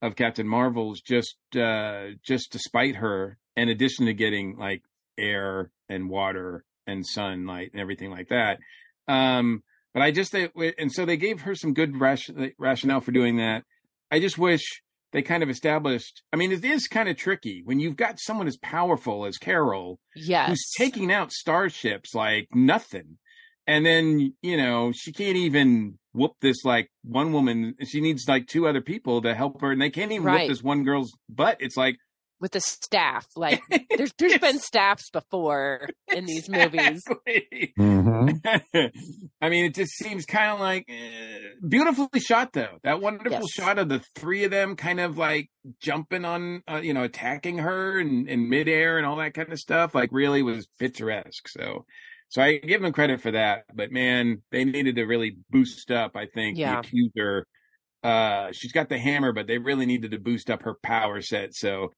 [0.00, 4.82] of Captain Marvel's just uh just despite her, in addition to getting like
[5.18, 8.58] air and water and sunlight and everything like that.
[9.08, 9.62] Um,
[9.94, 13.36] but I just they, and so they gave her some good ration, rationale for doing
[13.36, 13.64] that.
[14.10, 14.62] I just wish
[15.12, 16.22] they kind of established.
[16.32, 19.98] I mean, it is kind of tricky when you've got someone as powerful as Carol,
[20.16, 20.48] Yes.
[20.48, 23.18] who's taking out starships like nothing,
[23.66, 27.74] and then you know she can't even whoop this like one woman.
[27.84, 30.40] She needs like two other people to help her, and they can't even Right.
[30.42, 31.56] whoop this one girl's butt.
[31.60, 31.96] It's like
[32.42, 33.26] with the staff.
[33.36, 33.62] Like
[33.96, 37.02] there's there's been staffs before in these movies.
[37.06, 37.72] Exactly.
[37.78, 38.86] Mm-hmm.
[39.40, 42.78] I mean, it just seems kind of like eh, beautifully shot, though.
[42.82, 43.50] That wonderful Yes.
[43.52, 45.48] shot of the three of them kind of like
[45.80, 49.58] jumping on, uh, you know, attacking her in, in midair and all that kind of
[49.58, 51.48] stuff, like really was picturesque.
[51.48, 51.86] So,
[52.28, 53.62] so I give them credit for that.
[53.72, 56.74] But man, they needed to really boost up, I think, Yeah.
[56.74, 57.46] the accuser.
[58.02, 61.54] Uh, she's got the hammer, but they really needed to boost up her power set.
[61.54, 61.92] So,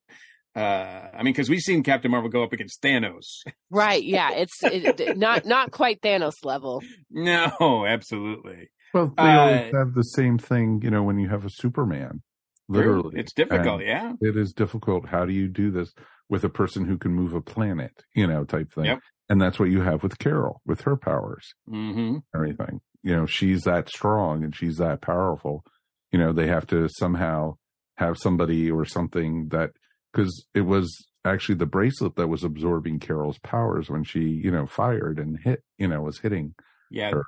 [0.56, 3.24] uh, I mean, because we've seen Captain Marvel go up against Thanos.
[3.70, 4.02] Right.
[4.02, 4.30] Yeah.
[4.32, 6.82] It's it, it- not not quite Thanos level.
[7.10, 8.70] No, absolutely.
[8.92, 12.22] Well, they Uh, always have the same thing, you know, when you have a Superman.
[12.68, 13.18] Literally.
[13.20, 14.12] It's difficult, And yeah.
[14.20, 15.08] It is difficult.
[15.08, 15.92] How do you do this
[16.30, 18.86] with a person who can move a planet, you know, type thing?
[18.86, 19.00] Yep.
[19.28, 22.18] And that's what you have with Carol, with her powers, Mm-hmm.
[22.34, 22.80] everything.
[23.02, 25.62] You know, she's that strong and she's that powerful.
[26.10, 27.56] You know, they have to somehow
[27.96, 29.70] have somebody or something that,
[30.14, 34.66] because it was actually the bracelet that was absorbing Carol's powers when she, you know,
[34.66, 36.54] fired and hit, you know, was hitting
[36.90, 37.24] Yeah, her.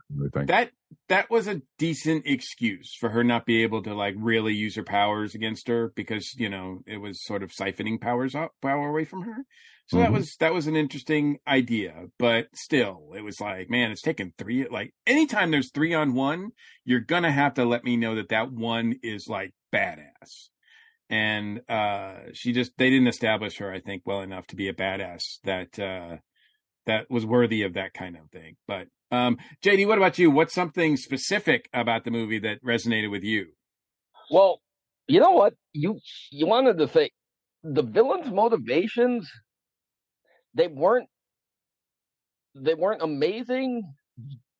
[0.46, 0.70] that
[1.08, 4.84] that was a decent excuse for her not be able to like really use her
[4.84, 9.04] powers against her because you know it was sort of siphoning powers up power away
[9.04, 9.44] from her.
[9.88, 10.14] So that Mhm.
[10.18, 14.68] was that was an interesting idea, but still, it was like, man, it's taken three.
[14.68, 16.50] Like anytime there's three on one,
[16.84, 20.48] you're gonna have to let me know that that one is like badass.
[21.08, 24.74] And uh she just they didn't establish her, I think, well enough to be a
[24.74, 26.16] badass that uh
[26.86, 28.56] that was worthy of that kind of thing.
[28.66, 30.30] But um JD, what about you?
[30.30, 33.46] What's something specific about the movie that resonated with you?
[34.30, 34.60] Well,
[35.06, 35.54] you know what?
[35.72, 37.10] You you wanted to say
[37.62, 39.30] the villain's motivations
[40.54, 41.08] they weren't
[42.54, 43.94] they weren't amazing,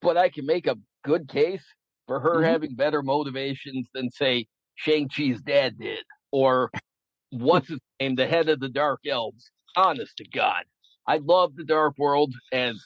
[0.02, 1.64] but I can make a good case
[2.06, 2.44] for her Mhm.
[2.44, 6.70] having better motivations than say Shang-Chi's dad did or
[7.30, 9.50] what's his name, the head of the Dark Elves.
[9.76, 10.64] Honest to God.
[11.06, 12.76] I love the Dark World as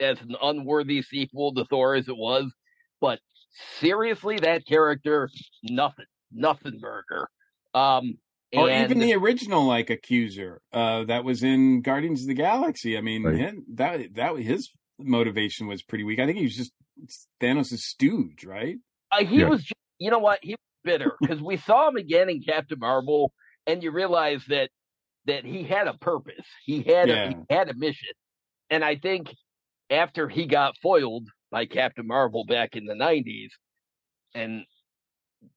[0.00, 2.52] as an unworthy sequel to Thor as it was,
[3.00, 3.20] but
[3.78, 5.30] seriously, that character,
[5.62, 7.28] nothing, nothing burger.
[7.72, 8.18] Um,
[8.54, 12.98] Or and even the original like accuser uh that was in Guardians of the Galaxy.
[12.98, 13.36] I mean, Right.
[13.36, 16.18] him, that that his motivation was pretty weak.
[16.18, 16.72] I think he was just
[17.40, 18.76] Thanos' stooge, right?
[19.12, 19.48] uh, he Yeah.
[19.48, 22.78] was, ju- you know what, he was bitter because we saw him again in Captain
[22.78, 23.32] Marvel,
[23.66, 24.70] and you realize that
[25.26, 28.10] that he had a purpose, he had a, he had a mission,
[28.70, 29.34] and I think
[29.90, 33.48] after he got foiled by Captain Marvel back in the '90s,
[34.34, 34.64] and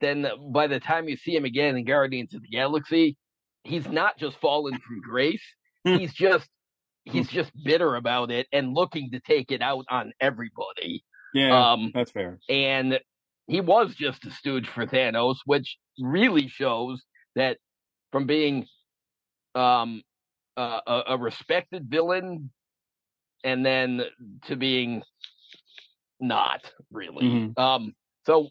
[0.01, 3.17] then by the time you see him again in Guardians of the Galaxy,
[3.63, 5.43] he's not just fallen from grace.
[5.83, 6.47] he's just
[7.05, 11.03] he's just bitter about it and looking to take it out on everybody.
[11.33, 12.39] Yeah, Um, that's fair.
[12.49, 12.99] and
[13.47, 17.03] he was just a stooge for Thanos, which really shows
[17.35, 17.57] that
[18.11, 18.67] from being
[19.55, 20.01] um
[20.57, 22.51] uh, a, a respected villain
[23.43, 24.03] and then
[24.45, 25.03] to being
[26.19, 27.25] not really.
[27.25, 27.59] Mhm.
[27.59, 27.93] Um
[28.25, 28.49] so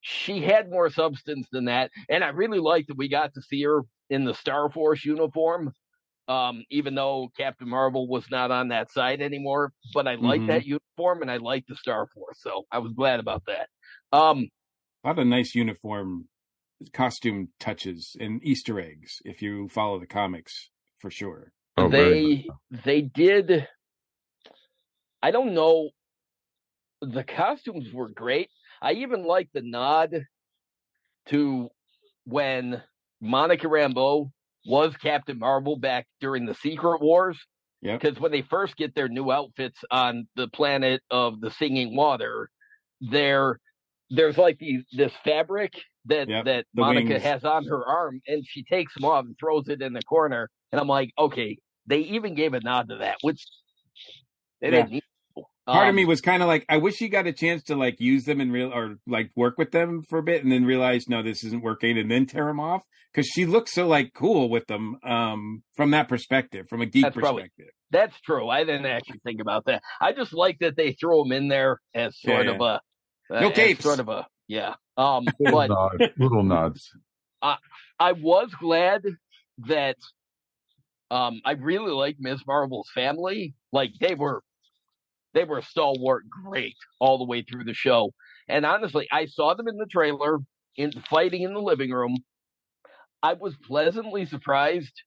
[0.00, 3.62] she had more substance than that and I really liked that we got to see
[3.64, 5.72] her in the Star Force uniform.
[6.26, 10.48] Um, even though Captain Marvel was not on that side anymore, but I like Mhm.
[10.48, 13.68] that uniform and I like the Star Force, so I was glad about that.
[14.10, 14.48] Um,
[15.04, 16.28] A lot of nice uniform
[16.92, 21.52] costume touches and Easter eggs if you follow the comics for sure.
[21.76, 22.48] Oh, they
[22.84, 23.68] they did.
[25.22, 25.90] I don't know.
[27.02, 28.50] The costumes were great.
[28.80, 30.26] I even like the nod
[31.26, 31.70] to
[32.24, 32.82] when
[33.20, 34.30] Monica Rambeau
[34.66, 37.38] was Captain Marvel back during the Secret Wars.
[37.82, 37.98] Yeah.
[37.98, 42.50] Because when they first get their new outfits on the planet of the Singing Water,
[43.00, 43.60] there
[44.10, 45.72] there's like these this fabric
[46.06, 47.22] that Yep, that the Monica wings.
[47.22, 50.48] has on her arm, and she takes them off and throws it in the corner.
[50.72, 53.46] And I'm like, okay, they even gave a nod to that, which
[54.60, 54.76] they Yeah.
[54.76, 55.02] didn't need.
[55.66, 55.72] To.
[55.72, 57.76] Part of Um, me was kind of like, I wish he got a chance to
[57.76, 60.64] like use them and real or like work with them for a bit, and then
[60.64, 64.12] realize no, this isn't working, and then tear them off because she looks so like
[64.14, 67.72] cool with them um from that perspective, from a geek That's probably- perspective.
[67.90, 68.48] That's true.
[68.48, 69.80] I didn't actually think about that.
[70.00, 72.52] I just like that they throw them in there as sort yeah.
[72.54, 72.80] of a
[73.30, 73.84] No as capes.
[73.84, 74.74] sort of a yeah.
[74.96, 76.90] Um, little, but nod, little nods.
[77.40, 77.56] I
[78.00, 79.04] I was glad
[79.68, 79.96] that
[81.10, 82.40] um I really liked Ms.
[82.46, 83.54] Marvel's family.
[83.72, 84.42] Like they were
[85.34, 88.12] they were stalwart great all the way through the show.
[88.48, 90.38] And honestly, I saw them in the trailer
[90.76, 92.16] in fighting in the living room.
[93.22, 95.02] I was pleasantly surprised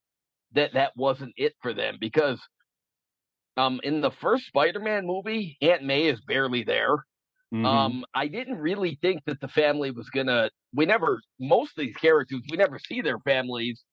[0.54, 2.42] that that wasn't it for them because
[3.58, 6.98] um in the first Spider-Man movie, Aunt May is barely there.
[7.54, 7.66] Mhm.
[7.66, 10.50] Um, I didn't really think that the family was gonna.
[10.74, 13.84] We never, most of these characters, we never see their families,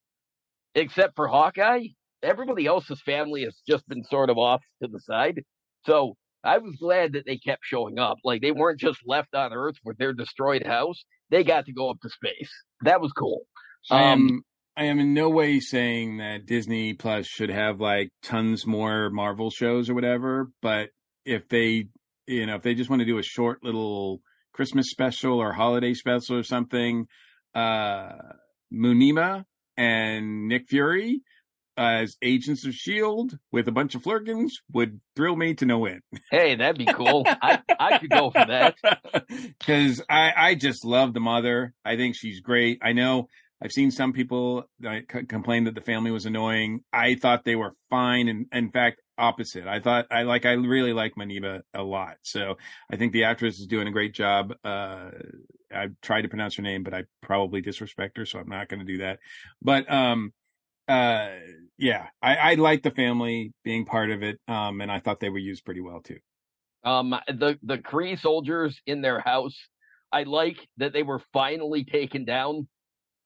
[0.74, 1.88] except for Hawkeye.
[2.22, 5.42] Everybody else's family has just been sort of off to the side.
[5.86, 8.18] So I was glad that they kept showing up.
[8.24, 11.04] Like they weren't just left on Earth with their destroyed house.
[11.30, 12.50] They got to go up to space.
[12.83, 13.42] That was cool.
[13.90, 14.42] I Um, am
[14.76, 19.50] I am in no way saying that Disney Plus should have like tons more Marvel
[19.50, 20.90] shows or whatever, but
[21.24, 21.87] if they
[22.26, 24.20] you know, if they just want to do a short little
[24.52, 27.07] Christmas special or holiday special or something,
[27.54, 28.12] uh
[28.72, 29.44] Muneeba
[29.76, 31.20] and Nick Fury
[31.76, 36.00] as agents of Shield with a bunch of Flerkens would thrill me to no end.
[36.30, 37.24] hey, that'd be cool.
[37.26, 38.76] I I could go for that.
[39.58, 41.74] because I, I just love the mother.
[41.84, 42.78] I think she's great.
[42.82, 43.28] I know
[43.62, 46.80] I've seen some people c- complain that the family was annoying.
[46.92, 49.66] I thought they were fine, and in fact, opposite.
[49.66, 52.16] I thought I like I really like Muneeba a lot.
[52.22, 52.56] So
[52.90, 54.52] I think the actress is doing a great job.
[54.64, 55.10] Uh,
[55.74, 58.80] I've tried to pronounce her name, but I probably disrespect her, so I'm not going
[58.80, 59.18] to do that.
[59.62, 60.32] But um,
[60.88, 61.30] uh,
[61.78, 65.30] yeah, I, I like the family being part of it, um, and I thought they
[65.30, 66.18] were used pretty well too.
[66.84, 69.56] Um, the the Kree soldiers in their house.
[70.12, 72.68] I like that they were finally taken down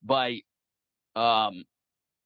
[0.02, 0.42] by,
[1.16, 1.64] um,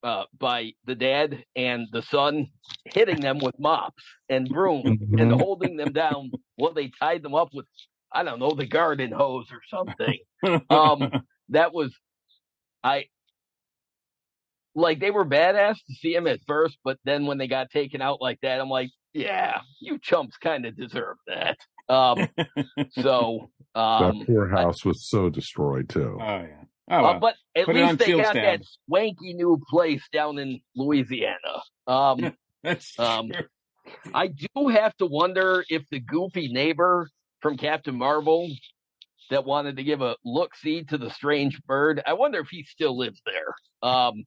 [0.02, 2.48] uh, by the dad and the son
[2.86, 5.32] hitting them with mops and brooms and Mhm.
[5.32, 7.66] holding them down while they tied them up with,
[8.12, 10.18] I don't know, the garden hose or something.
[10.70, 11.12] Um,
[11.50, 11.94] that was,
[12.84, 13.06] I.
[14.74, 18.00] Like they were badass to see him at first, but then when they got taken
[18.00, 21.58] out like that, I'm like, yeah, you chumps kind of deserve that.
[21.88, 22.28] Um,
[22.92, 26.18] so, um, that poor house was so destroyed too.
[26.20, 26.64] Oh yeah.
[26.90, 28.60] Oh, uh, but at Put least they field got stab.
[28.60, 31.62] that swanky new place down in Louisiana.
[31.86, 33.46] Um, That's um, true.
[34.14, 37.08] I do have to wonder if the goofy neighbor
[37.40, 38.48] from Captain Marvel
[39.30, 42.64] that wanted to give a look see to the strange bird, I wonder if he
[42.64, 43.54] still lives there.
[43.82, 44.24] Um,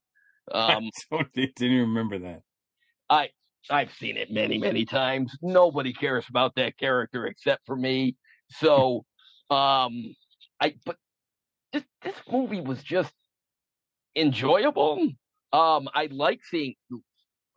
[0.52, 2.42] um, I didn't remember that.
[3.10, 3.30] I
[3.70, 5.36] I've seen it many many times.
[5.42, 8.16] Nobody cares about that character except for me.
[8.52, 9.06] So,
[9.50, 10.14] um,
[10.62, 10.98] I but
[11.74, 13.14] this this movie was just
[14.16, 15.10] enjoyable.
[15.54, 16.76] Um, I like seeing.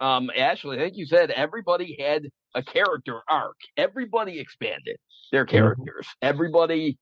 [0.00, 2.22] Um, Ashley, I think you said everybody had
[2.54, 3.56] a character arc.
[3.76, 4.96] Everybody expanded
[5.32, 6.06] their characters.
[6.22, 6.98] Everybody,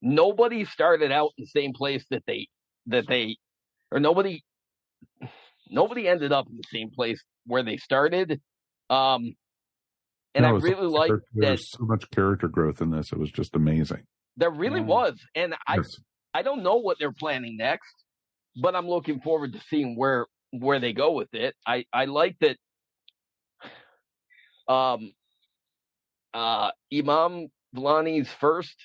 [0.00, 2.48] nobody started out in the same place that they
[2.86, 3.36] that they,
[3.92, 4.42] or nobody
[5.70, 8.40] nobody ended up in the same place where they started.
[8.90, 9.34] Um,
[10.34, 13.12] and No, I really like that There's so much character growth in this.
[13.12, 14.04] It was just amazing.
[14.36, 14.86] there really Yeah.
[14.86, 15.18] was.
[15.34, 15.98] And I, Yes.
[16.34, 17.94] I don't know what they're planning next,
[18.60, 21.54] but I'm looking forward to seeing where where they go with it.
[21.66, 22.56] I I like that.
[24.68, 25.12] Um,
[26.34, 28.76] uh, Iman Vellani's first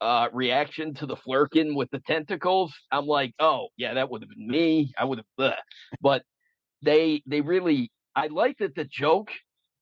[0.00, 4.30] uh reaction to the Flerken with the tentacles, I'm like, oh yeah, that would have
[4.30, 4.92] been me.
[4.98, 5.54] I would have,
[6.00, 6.22] but
[6.82, 7.90] they they really.
[8.14, 9.30] I like that the joke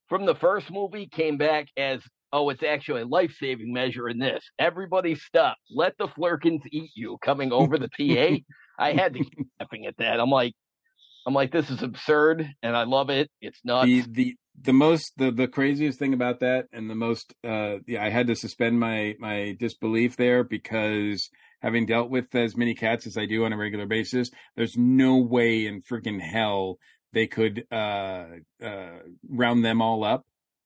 [0.09, 2.01] from the first movie came back as
[2.35, 4.45] oh, it's actually a life saving measure in this.
[4.59, 5.57] Everybody stop.
[5.71, 8.39] Let the Flerkens eat you coming over the PA.
[8.77, 10.19] I had to keep laughing at that.
[10.19, 10.53] I'm like,
[11.27, 13.31] I'm like, this is absurd and I love it.
[13.41, 13.87] It's nuts.
[13.87, 18.03] the the the most the the craziest thing about that and the most uh yeah
[18.05, 21.29] i had to suspend my my disbelief there because
[21.61, 25.17] having dealt with as many cats as i do on a regular basis there's no
[25.19, 26.79] way in freaking hell
[27.13, 28.25] they could uh,
[28.65, 28.99] uh,
[29.29, 30.25] round them all up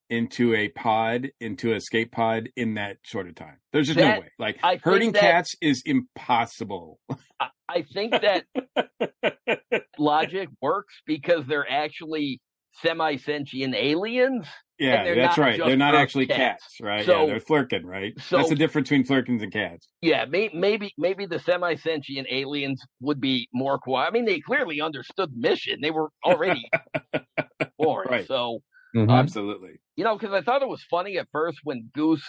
[0.08, 3.58] into a pod, into a escape pod in that sort of time.
[3.74, 4.30] There's just That- no way.
[4.38, 6.98] Like I herding that- cats is impossible.
[7.38, 8.46] I, I think that
[9.98, 12.40] logic works because they're actually
[12.82, 14.46] semi-sentient aliens.
[14.78, 15.58] Yeah, that's right.
[15.58, 17.04] They're not actually cats, right?
[17.04, 18.12] So, yeah, they're Flerken, right?
[18.20, 19.88] so- that's the difference between Flerkens and cats.
[20.02, 24.06] yeah, may, maybe maybe the semi-sentient aliens would be more quiet.
[24.08, 25.80] I mean, they clearly understood mission.
[25.82, 26.70] They were already
[27.78, 28.06] born.
[28.08, 28.26] Right.
[28.26, 28.60] So
[28.94, 29.10] Mhm.
[29.10, 29.80] Absolutely.
[29.96, 32.24] you know, because I thought it was funny at first when Goose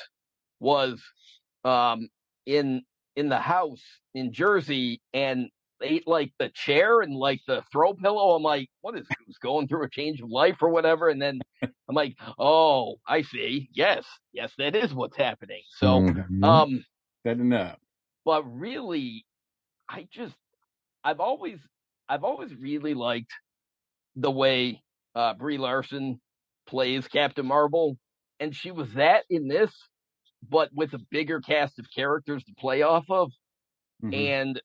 [0.60, 1.02] was
[1.64, 2.10] um
[2.46, 2.82] in
[3.16, 3.82] in the house
[4.14, 5.50] in Jersey and
[5.82, 8.36] ate like the chair and like the throw pillow.
[8.36, 11.10] I'm like, what is Goose going through a change of life or whatever?
[11.10, 11.40] And then
[11.90, 13.70] I'm like, oh, I see.
[13.74, 15.62] Yes, yes, that is what's happening.
[15.70, 16.44] So, Mhm.
[16.44, 16.86] um,
[17.26, 17.80] Setting up.
[18.26, 19.26] but really,
[19.90, 20.36] I just
[21.04, 21.60] I've always
[22.10, 23.32] I've always really liked
[24.16, 24.82] the way
[25.16, 26.20] uh Brie Larson
[26.68, 27.98] plays Captain Marvel,
[28.40, 29.72] and she was that in this,
[30.50, 33.32] but with a bigger cast of characters to play off of.
[34.04, 34.14] Mhm.
[34.14, 34.62] And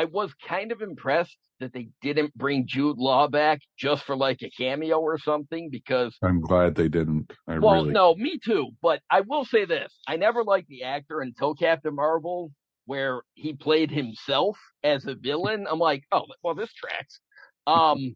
[0.00, 4.40] I was kind of impressed that they didn't bring Jude Law back just for like
[4.40, 7.30] a cameo or something because I'm glad they didn't.
[7.46, 7.92] I well, really.
[7.92, 8.70] no, me too.
[8.80, 12.50] But I will say this: I never liked the actor until Captain Marvel,
[12.86, 15.66] where he played himself as a villain.
[15.70, 17.20] I'm like, oh, well, this tracks.
[17.66, 18.14] Um,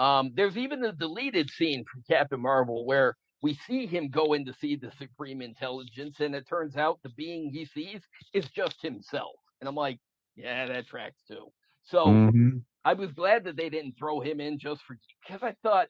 [0.00, 4.44] um, there's even a deleted scene from Captain Marvel where we see him go in
[4.46, 8.00] to see the Supreme Intelligence, and it turns out the being he sees
[8.32, 9.36] is just himself.
[9.60, 10.00] And I'm like,
[10.36, 11.52] yeah, that tracks too.
[11.84, 12.64] So Mhm.
[12.84, 15.88] I was glad that they didn't throw him in just for because I thought,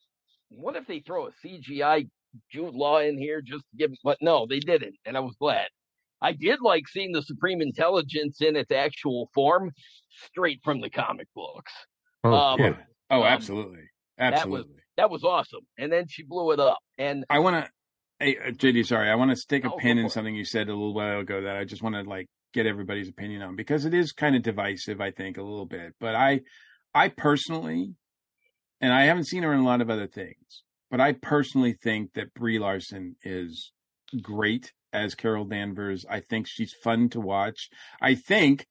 [0.51, 2.09] what if they throw a CGI
[2.51, 3.93] Jude Law in here just to give?
[4.05, 5.69] But no, they didn't, and I was glad.
[6.23, 9.73] I did like seeing the Supreme Intelligence in its actual form,
[10.11, 11.73] straight from the comic books.
[12.23, 12.77] Oh, um, yeah.
[13.11, 13.83] Oh, Um, absolutely.
[14.29, 14.81] That was Absolutely.
[14.97, 16.79] that was awesome, and then she blew it up.
[16.99, 17.71] And I want to,
[18.21, 20.69] hey, uh, JD, sorry, I want to stick a Oh, pin in something you said
[20.69, 23.85] a little while ago that I just want to like get everybody's opinion on because
[23.85, 25.95] it is kind of divisive, I think, a little bit.
[26.01, 26.41] But I,
[26.95, 27.93] I personally,
[28.81, 32.15] and I haven't seen her in a lot of other things, but I personally think
[32.15, 33.73] that Brie Larson is
[34.23, 36.07] great as Carol Danvers.
[36.09, 37.69] I think she's fun to watch.
[38.01, 38.65] I think,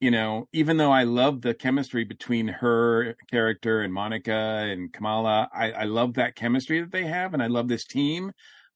[0.00, 5.48] you know, even though I love the chemistry between her character and Monica and Kamala,
[5.54, 8.32] I, I love that chemistry that they have, and I love this team.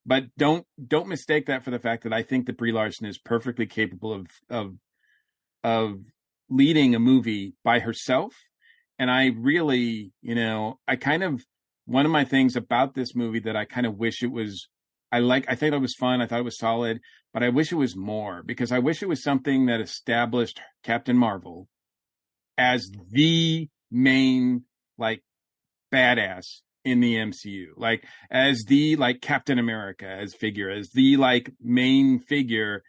[0.08, 3.18] But don't don't mistake that for the fact that I think that Brie Larson is
[3.18, 4.74] perfectly capable of of
[5.62, 6.00] of
[6.48, 8.34] leading a movie by herself.
[8.98, 11.44] And I really, you know, I kind of
[11.84, 14.68] one of my things about this movie that I kind of wish it was
[15.12, 17.00] I like I thought it was fun, I thought it was solid,
[17.34, 21.18] but I wish it was more because I wish it was something that established Captain
[21.18, 21.68] Marvel
[22.56, 24.64] as the main
[24.96, 25.22] like
[25.92, 27.66] badass in the MCU.
[27.76, 32.82] Like as the like Captain America as figure, as the like main figure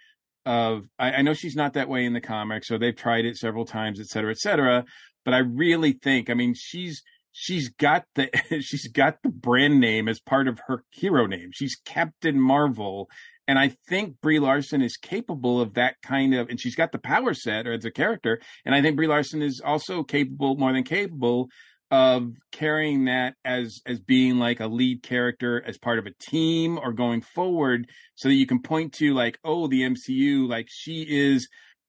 [0.46, 3.38] of I, I know she's not that way in the comics, so they've tried it
[3.38, 4.86] several times, et cetera, et cetera.
[5.26, 8.30] But I really think, I mean, she's she's got the
[8.62, 11.50] she's got the brand name as part of her hero name.
[11.54, 13.10] She's Captain Marvel.
[13.48, 17.00] And I think Brie Larson is capable of that kind of, and she's got the
[17.00, 18.40] power set or as a character.
[18.64, 21.50] And I think Brie Larson is also capable, more than capable,
[21.92, 26.78] of carrying that as as being like a lead character as part of a team
[26.78, 31.02] or going forward so that you can point to like oh the MCU like she
[31.02, 31.48] is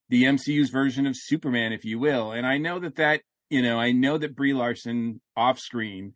[0.08, 2.32] the MCU's version of Superman if you will.
[2.32, 3.20] And I know that that
[3.50, 6.14] you know I know that Brie Larson off screen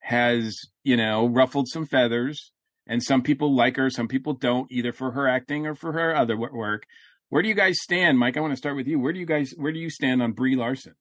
[0.00, 2.52] has you know ruffled some feathers
[2.86, 6.14] and some people like her some people don't either for her acting or for her
[6.14, 6.82] other work.
[7.30, 8.18] Where do you guys stand?
[8.18, 9.00] Mike I want to start with you.
[9.00, 10.94] Where do you guys where do you stand on Brie Larson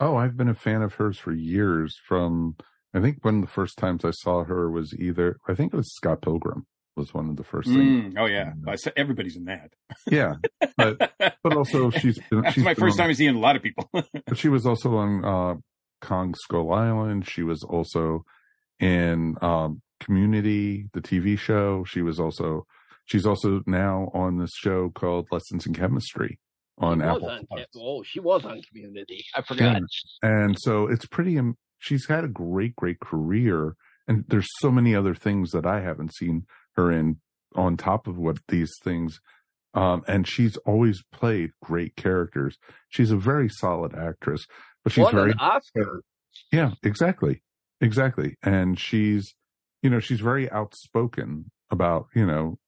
[0.00, 1.96] Oh, I've been a fan of hers for years.
[2.06, 2.56] From
[2.92, 5.76] I think one of the first times I saw her was either I think it
[5.76, 6.66] was Scott Pilgrim
[6.96, 8.14] was one of the first things.
[8.14, 8.52] Mm, oh yeah,
[8.96, 9.72] everybody's in that.
[10.10, 10.34] Yeah,
[10.76, 12.42] but but also she's been.
[12.42, 13.88] That's she's my been first on- time seeing a lot of people.
[14.26, 15.54] But she was also on uh,
[16.00, 17.28] Kong Skull Island.
[17.28, 18.24] She was also
[18.80, 21.84] in um, Community, the TV show.
[21.84, 22.66] She was also
[23.06, 26.38] she's also now on this show called Lessons in Chemistry
[26.78, 27.28] on She Apple.
[27.28, 27.46] on,
[27.76, 29.24] oh, she was on Community.
[29.34, 29.82] I forgot.
[30.22, 31.38] And so it's pretty.
[31.78, 33.76] She's had a great, great career,
[34.08, 36.46] and there's so many other things that I haven't seen
[36.76, 37.20] her in
[37.54, 39.20] on top of what these things.
[39.74, 42.58] Um, and she's always played great characters.
[42.88, 44.46] She's a very solid actress,
[44.84, 46.02] but she's Won very Oscar.
[46.52, 47.42] yeah, exactly.
[47.80, 48.36] Exactly.
[48.42, 49.34] And she's,
[49.82, 52.58] you know, she's very outspoken about, you know,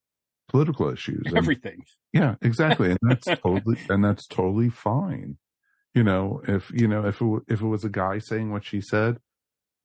[0.48, 1.22] political issues.
[1.26, 1.84] and- Everything.
[2.12, 2.90] yeah, exactly.
[2.90, 5.38] And that's totally, and that's totally fine.
[5.94, 8.80] You know, if, you know, if it, if it was a guy saying what she
[8.80, 9.18] said,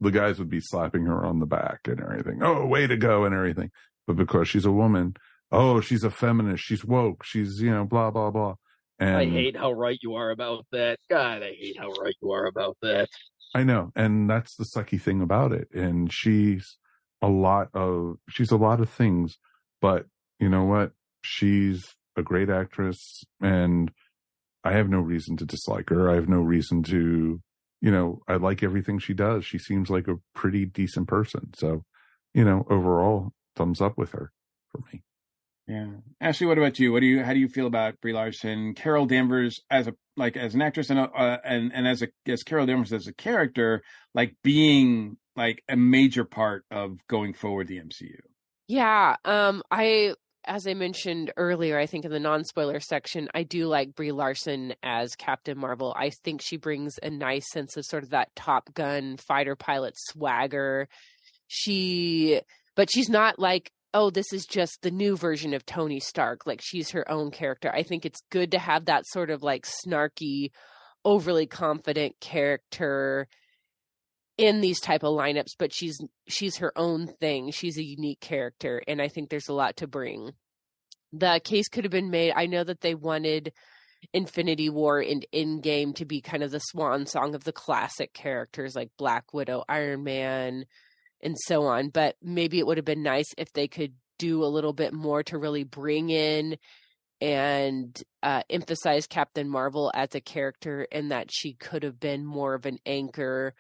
[0.02, 2.42] the guys would be slapping her on the back and everything.
[2.44, 3.72] Oh, way to go and everything.
[4.08, 5.16] But because she's a woman,
[5.52, 8.56] oh, she's a feminist, she's woke, she's you know, blah blah blah.
[9.00, 10.98] And I hate how right you are about that.
[11.10, 13.08] God, I hate how right you are about that.
[13.56, 15.70] I know, and that's the sucky thing about it.
[15.74, 16.78] And she's
[17.22, 19.38] a lot of she's a lot of things,
[19.82, 20.08] but
[20.42, 20.92] you know what?
[21.22, 23.92] She's a great actress, and
[24.64, 26.10] I have no reason to dislike her.
[26.10, 27.40] I have no reason to,
[27.80, 29.46] you know, I like everything she does.
[29.46, 31.52] She seems like a pretty decent person.
[31.56, 31.84] So,
[32.34, 34.32] you know, overall, thumbs up with her
[34.70, 35.04] for me.
[35.68, 35.88] Yeah,
[36.20, 36.92] Ashley, what about you?
[36.92, 37.24] What do you?
[37.24, 40.90] How do you feel about Brie Larson, Carol Danvers as a like as an actress
[40.90, 43.84] and uh, and and as a as Carol Danvers as a character,
[44.16, 48.18] like being like a major part of going forward the MCU?
[48.68, 50.16] Yeah, um, I
[50.46, 54.12] as I mentioned earlier, I think in the non spoiler section, I do like Brie
[54.12, 55.96] Larson as Captain Marvel.
[55.98, 59.94] I think she brings a nice sense of sort of that Top Gun fighter pilot
[59.98, 60.88] swagger.
[61.48, 62.42] She,
[62.76, 66.48] but she's not like, oh, this is just the new version of Tony Stark.
[66.48, 67.72] Like she's her own character.
[67.72, 70.52] I think it's good to have that sort of like snarky,
[71.04, 73.28] overly confident character
[74.42, 77.52] in these type of lineups but she's she's her own thing.
[77.52, 80.32] She's a unique character and i think there's a lot to bring.
[81.14, 83.54] The case could have been made i know that they wanted
[84.14, 88.76] infinity war and endgame to be kind of the swan song of the classic characters
[88.76, 90.66] like black widow iron man
[91.22, 94.46] and so on but maybe it would have been nice if they could do a
[94.46, 96.58] little bit more to really bring in
[97.22, 102.56] and uh, emphasize captain marvel as a character and that she could have been more
[102.56, 103.54] of an anchor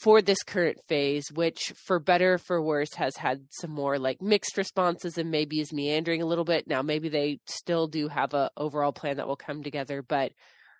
[0.00, 4.56] for this current phase, which for better for worse has had some more like mixed
[4.56, 6.66] responses and maybe is meandering a little bit.
[6.66, 10.32] Now maybe they still do have a overall plan that will come together, but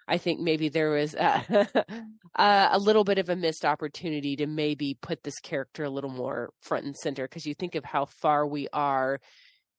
[0.06, 1.68] I think maybe there was a,
[2.36, 6.50] a little bit of a missed opportunity to maybe put this character a little more
[6.60, 9.20] front and center because you think of how far we are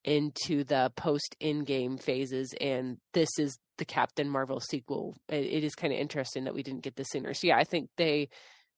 [0.03, 5.15] into the post Endgame phases and this is the Captain Marvel sequel.
[5.29, 7.33] it, is kind of interesting that we didn't get this sooner.
[7.33, 8.29] So yeah, I think they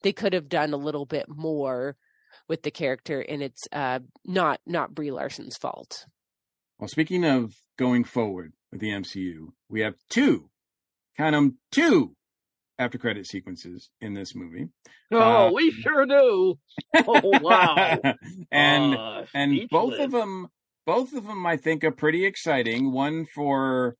[0.03, 1.95] they could have done a little bit more
[2.47, 6.05] with the character, and it's uh, not not Brie Larson's fault.
[6.79, 10.49] Well, speaking of going forward with the MCU, we have two,
[11.17, 12.15] count them two,
[12.79, 14.67] after credit sequences in this movie.
[15.11, 16.59] Oh, uh, we sure do.
[16.95, 17.99] Oh wow!
[18.51, 20.47] and uh, and both of them,
[20.85, 22.91] both of them, I think, are pretty exciting.
[22.91, 23.95] One for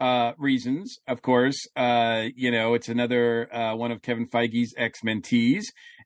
[0.00, 1.66] uh, reasons, of course.
[1.76, 5.64] Uh, you know, it's another uh, one of Kevin Feige's ex mentees,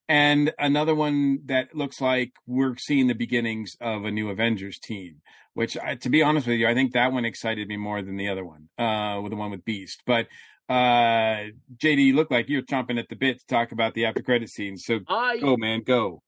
[0.08, 5.20] and another one that looks like we're seeing the beginnings of a new Avengers team.
[5.54, 8.28] Which, to be honest with you, I think that one excited me more than the
[8.28, 10.02] other one, uh, with the one with Beast.
[10.06, 10.28] But
[10.68, 14.22] uh, JD, you look like you're chomping at the bit to talk about the after
[14.22, 14.76] credit scene.
[14.76, 16.22] So I, go, man, go.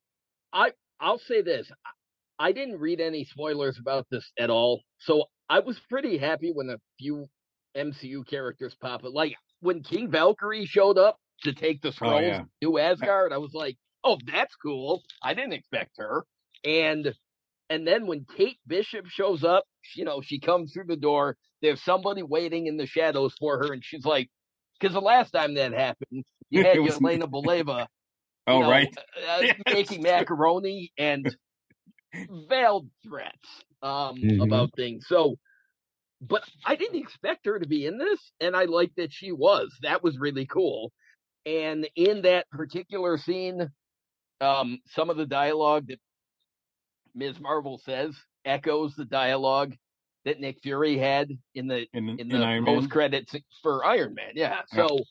[0.52, 1.70] I I'll say this.
[2.38, 6.70] I didn't read any spoilers about this at all, so I was pretty happy when
[6.70, 7.28] a few
[7.76, 9.12] MCU characters pop up.
[9.12, 12.42] Like when King Valkyrie showed up to take the scrolls oh, yeah.
[12.62, 16.24] to Asgard, I was like, "Oh, that's cool." I didn't expect her.
[16.64, 17.14] And
[17.70, 19.64] and then when Kate Bishop shows up,
[19.94, 21.36] you know, she comes through the door.
[21.62, 24.28] There's somebody waiting in the shadows for her, and she's like,
[24.78, 27.86] because the last time that happened, you had Yelena Belova.
[28.46, 28.88] Oh, know, right.
[28.96, 29.56] uh, yes.
[29.66, 31.36] Making macaroni and
[32.48, 33.36] veiled threats
[33.82, 34.40] um, mm-hmm.
[34.40, 35.04] about things.
[35.06, 35.36] So
[36.20, 39.74] but I didn't expect her to be in this, and I liked that she was.
[39.82, 40.92] That was really cool.
[41.46, 43.70] And in that particular scene,
[44.40, 45.98] um, some of the dialogue that
[47.14, 47.40] Ms.
[47.40, 48.14] Marvel says
[48.44, 49.74] echoes the dialogue
[50.24, 54.32] that Nick Fury had in the in, in the in post credits for Iron Man.
[54.34, 55.04] Yeah, so yeah.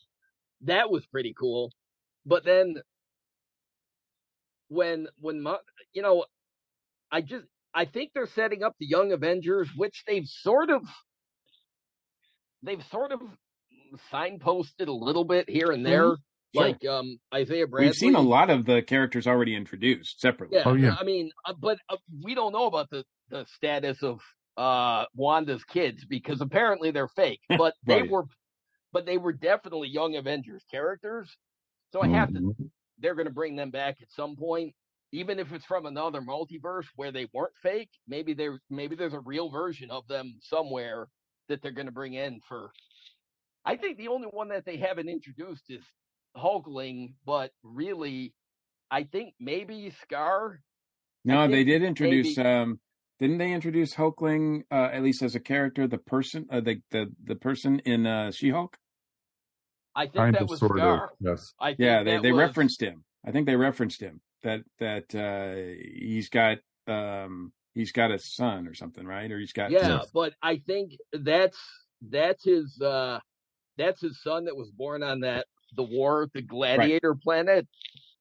[0.62, 1.72] that was pretty cool.
[2.24, 2.76] But then
[4.68, 5.58] when when my,
[5.92, 6.24] you know,
[7.10, 10.82] I just I think they're setting up the Young Avengers, which they've sort of
[12.62, 13.20] they've sort of
[14.12, 16.04] signposted a little bit here and there.
[16.04, 16.14] Mm-hmm.
[16.52, 16.64] Sure.
[16.64, 17.88] Like um, Isaiah Bradley.
[17.88, 20.58] We've seen a lot of the characters already introduced separately.
[20.58, 20.96] Yeah, oh, yeah.
[20.98, 24.18] I mean, uh, but uh, we don't know about the, the status of
[24.56, 27.40] uh, Wanda's kids because apparently they're fake.
[27.56, 28.24] But they were,
[28.92, 31.30] but they were definitely Young Avengers characters.
[31.92, 32.48] So I have mm-hmm.
[32.48, 32.70] to.
[32.98, 34.74] They're going to bring them back at some point
[35.12, 39.20] even if it's from another multiverse where they weren't fake, maybe there's maybe there's a
[39.20, 41.08] real version of them somewhere
[41.48, 42.70] that they're going to bring in for.
[43.64, 45.82] I think the only one that they haven't introduced is
[46.36, 48.32] Hulkling, but really,
[48.90, 50.58] I think maybe Skaar.
[51.24, 52.36] No, they did introduce.
[52.36, 52.80] Maybe, um
[53.18, 55.86] Didn't they introduce Hulkling uh, at least as a character?
[55.86, 58.76] The person, uh, the the the person in uh, She-Hulk.
[59.94, 61.04] I think kind that was Skaar.
[61.04, 61.52] Of, yes.
[61.78, 63.04] yeah, they they was, referenced him.
[63.26, 64.20] I think they referenced him.
[64.42, 69.30] That that uh, he's got um, he's got a son or something, right?
[69.30, 70.00] Or he's got yeah.
[70.12, 71.58] But I think that's
[72.02, 73.20] that's his uh,
[73.76, 77.22] that's his son that was born on that the war the gladiator right.
[77.22, 77.68] planet,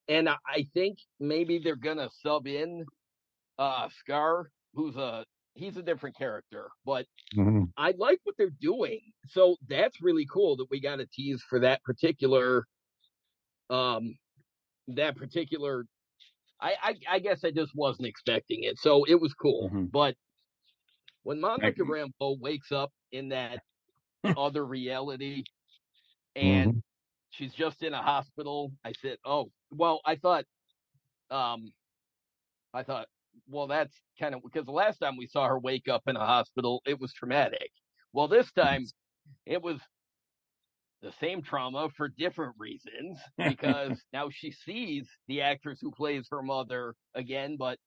[0.07, 2.85] and I think maybe they're gonna sub in
[3.57, 7.05] uh Skaar, who's a he's a different character, but
[7.35, 7.65] mm-hmm.
[7.77, 9.01] I like what they're doing.
[9.27, 12.65] So that's really cool that we got a tease for that particular
[13.69, 14.15] um
[14.87, 15.85] that particular
[16.61, 18.77] I, I, I guess I just wasn't expecting it.
[18.79, 19.69] So it was cool.
[19.69, 19.85] Mm-hmm.
[19.85, 20.15] But
[21.23, 23.59] when Monica Rambeau wakes up in that
[24.37, 25.43] other reality
[26.35, 26.79] and mm-hmm.
[27.29, 30.45] she's just in a hospital, I said, Oh, well, I thought
[31.31, 31.71] um
[32.73, 33.07] I thought,
[33.47, 36.25] well, that's kind of because the last time we saw her wake up in a
[36.25, 37.71] hospital, it was traumatic.
[38.13, 38.85] Well, this time
[39.45, 39.79] it was
[41.01, 46.41] the same trauma for different reasons because now she sees the actress who plays her
[46.41, 47.77] mother again, but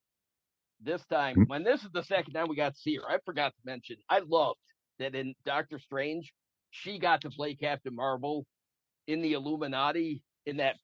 [0.81, 1.49] this time, mm.
[1.49, 3.97] when this is the second time we got to see her, I forgot to mention,
[4.09, 4.59] I loved
[4.99, 6.33] that in Doctor Strange,
[6.71, 8.47] she got to play Captain Marvel
[9.07, 10.77] in the Illuminati in that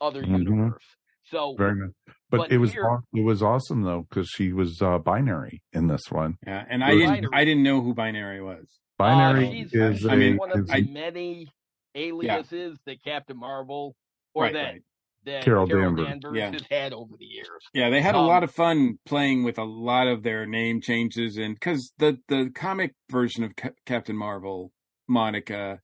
[0.00, 0.36] other mm-hmm.
[0.36, 0.82] universe.
[1.30, 1.94] So very good.
[2.30, 5.86] But, but it was here, it was awesome though because she was uh, binary in
[5.86, 6.36] this one.
[6.46, 7.30] Yeah, and I didn't binary.
[7.32, 8.66] I didn't know who binary was.
[8.98, 11.48] Binary uh, is I mean one of the many
[11.94, 12.92] aliases yeah.
[12.92, 13.94] that Captain Marvel
[14.34, 14.82] or right, that right.
[15.24, 16.50] that Carol, Carol Danvers, Danvers yeah.
[16.52, 17.48] has had over the years.
[17.72, 20.80] Yeah, they had um, a lot of fun playing with a lot of their name
[20.80, 24.72] changes and because the the comic version of C- Captain Marvel,
[25.08, 25.80] Monica,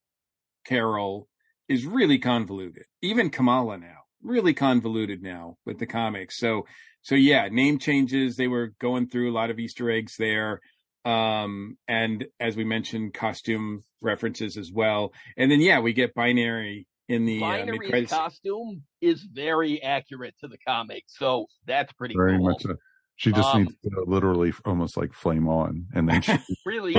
[0.64, 1.28] Carol
[1.68, 2.84] is really convoluted.
[3.02, 6.38] Even Kamala now really convoluted now with the comics.
[6.38, 6.66] So
[7.02, 8.36] so yeah, name changes.
[8.36, 10.61] They were going through a lot of Easter eggs there.
[11.05, 15.12] Um, and as we mentioned, costume references as well.
[15.36, 20.48] And then yeah, we get binary in the binary uh, costume is very accurate to
[20.48, 22.48] the comics, so that's pretty very cool.
[22.51, 22.62] much.
[22.62, 22.76] So.
[23.16, 26.94] She just um, needs to literally almost like flame on, and then she really,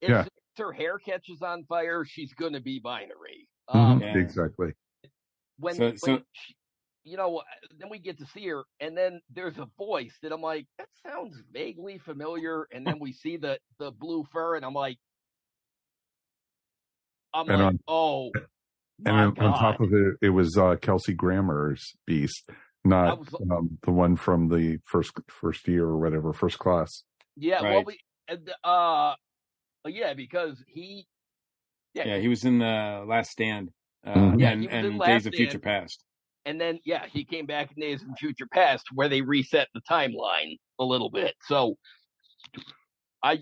[0.00, 0.24] yeah.
[0.58, 3.48] her hair catches on fire, she's going to be binary.
[3.68, 4.16] Um, mm-hmm.
[4.16, 4.22] yeah.
[4.22, 4.72] Exactly
[5.62, 6.22] when, so, when so...
[6.32, 6.54] She,
[7.04, 7.42] you know,
[7.78, 10.88] then we get to see her, and then there's a voice that I'm like, that
[11.06, 14.98] sounds vaguely familiar, and then we see the the blue fur, and I'm like,
[17.34, 18.30] I'm and like, on, oh.
[19.04, 22.48] And on, on, top of it, it was uh, Kelsey Grammer's Beast,
[22.84, 27.02] not was, um, the one from the first first year or whatever, first class.
[27.36, 27.72] Yeah, right.
[27.72, 27.98] well, we,
[28.62, 29.14] uh,
[29.86, 31.06] yeah, because he,
[31.94, 33.70] yeah, yeah, he was in the Last Stand
[34.06, 34.40] uh, mm-hmm.
[34.40, 36.02] yeah, and, and Days of Future Past.
[36.44, 39.80] And then, yeah, he came back in Days of Future Past where they reset the
[39.88, 41.34] timeline a little bit.
[41.46, 41.76] So,
[43.22, 43.38] I,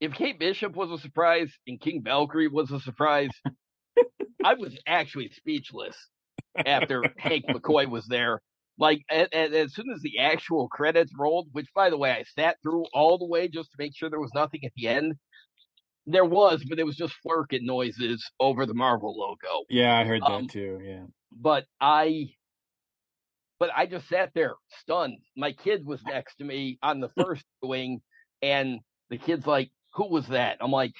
[0.00, 3.30] if Kate Bishop was a surprise and King Valkyrie was a surprise,
[4.44, 5.96] I was actually speechless
[6.64, 8.40] after Hank McCoy was there.
[8.78, 12.24] Like, and, and as soon as the actual credits rolled, which by the way, I
[12.38, 15.14] sat through all the way just to make sure there was nothing at the end
[16.06, 19.64] there was, but it was just Flerken noises over the Marvel logo.
[19.68, 20.80] Yeah, I heard that um, too.
[20.82, 21.04] Yeah.
[21.40, 22.30] But I
[23.58, 25.18] but I just sat there stunned.
[25.36, 28.00] My kid was next to me on the first wing
[28.42, 28.80] and
[29.10, 30.58] the kid's like, Who was that?
[30.60, 30.94] I'm like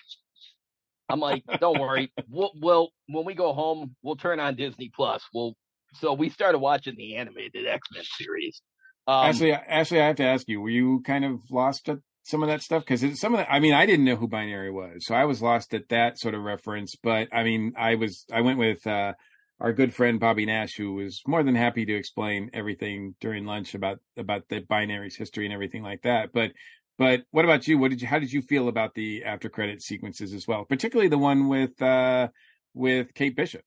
[1.08, 2.12] I'm like, don't worry.
[2.28, 5.22] We'll, we'll when we go home, we'll turn on Disney Plus.
[5.32, 5.54] We'll
[5.94, 8.60] so we started watching the animated X Men series.
[9.06, 12.42] Um, actually, actually, I have to ask you: Were you kind of lost at some
[12.42, 15.06] of that stuff because some of the i mean i didn't know who binary was
[15.06, 18.40] so i was lost at that sort of reference but i mean i was i
[18.40, 19.12] went with uh,
[19.60, 23.74] our good friend bobby nash who was more than happy to explain everything during lunch
[23.74, 26.32] about about the binaries history and everything like that.
[26.32, 26.52] But
[26.98, 27.78] but what about you?
[27.78, 31.08] What did you how did you feel about the after credit sequences as well particularly
[31.08, 32.28] the one with uh
[32.74, 33.62] with kate bishop?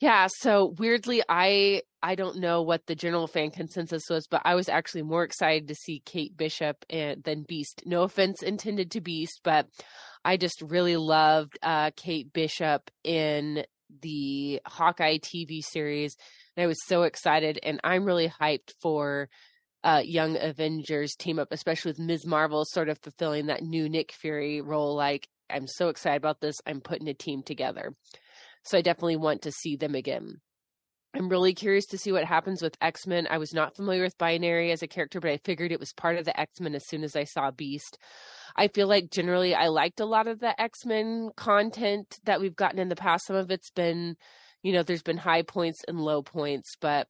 [0.00, 4.56] Yeah, so weirdly I I don't know what the general fan consensus was, but I
[4.56, 7.84] was actually more excited to see Kate Bishop and, than Beast.
[7.86, 9.68] No offense intended to Beast, but
[10.24, 13.64] I just really loved uh, Kate Bishop in
[14.00, 16.16] the Hawkeye TV series.
[16.56, 19.28] And I was so excited, and I'm really hyped for
[19.84, 22.26] uh, Young Avengers team up, especially with Ms.
[22.26, 24.94] Marvel sort of fulfilling that new Nick Fury role.
[24.94, 26.56] Like, I'm so excited about this.
[26.66, 27.94] I'm putting a team together.
[28.64, 30.40] So I definitely want to see them again.
[31.14, 33.26] I'm really curious to see what happens with X Men.
[33.28, 36.16] I was not familiar with Binary as a character, but I figured it was part
[36.16, 37.98] of the X Men as soon as I saw Beast.
[38.56, 42.56] I feel like generally I liked a lot of the X Men content that we've
[42.56, 43.26] gotten in the past.
[43.26, 44.16] Some of it's been,
[44.62, 47.08] you know, there's been high points and low points, but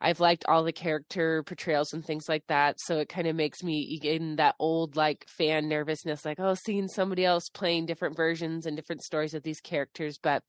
[0.00, 2.80] I've liked all the character portrayals and things like that.
[2.80, 6.86] So it kind of makes me in that old like fan nervousness, like, oh, seeing
[6.86, 10.18] somebody else playing different versions and different stories of these characters.
[10.22, 10.44] But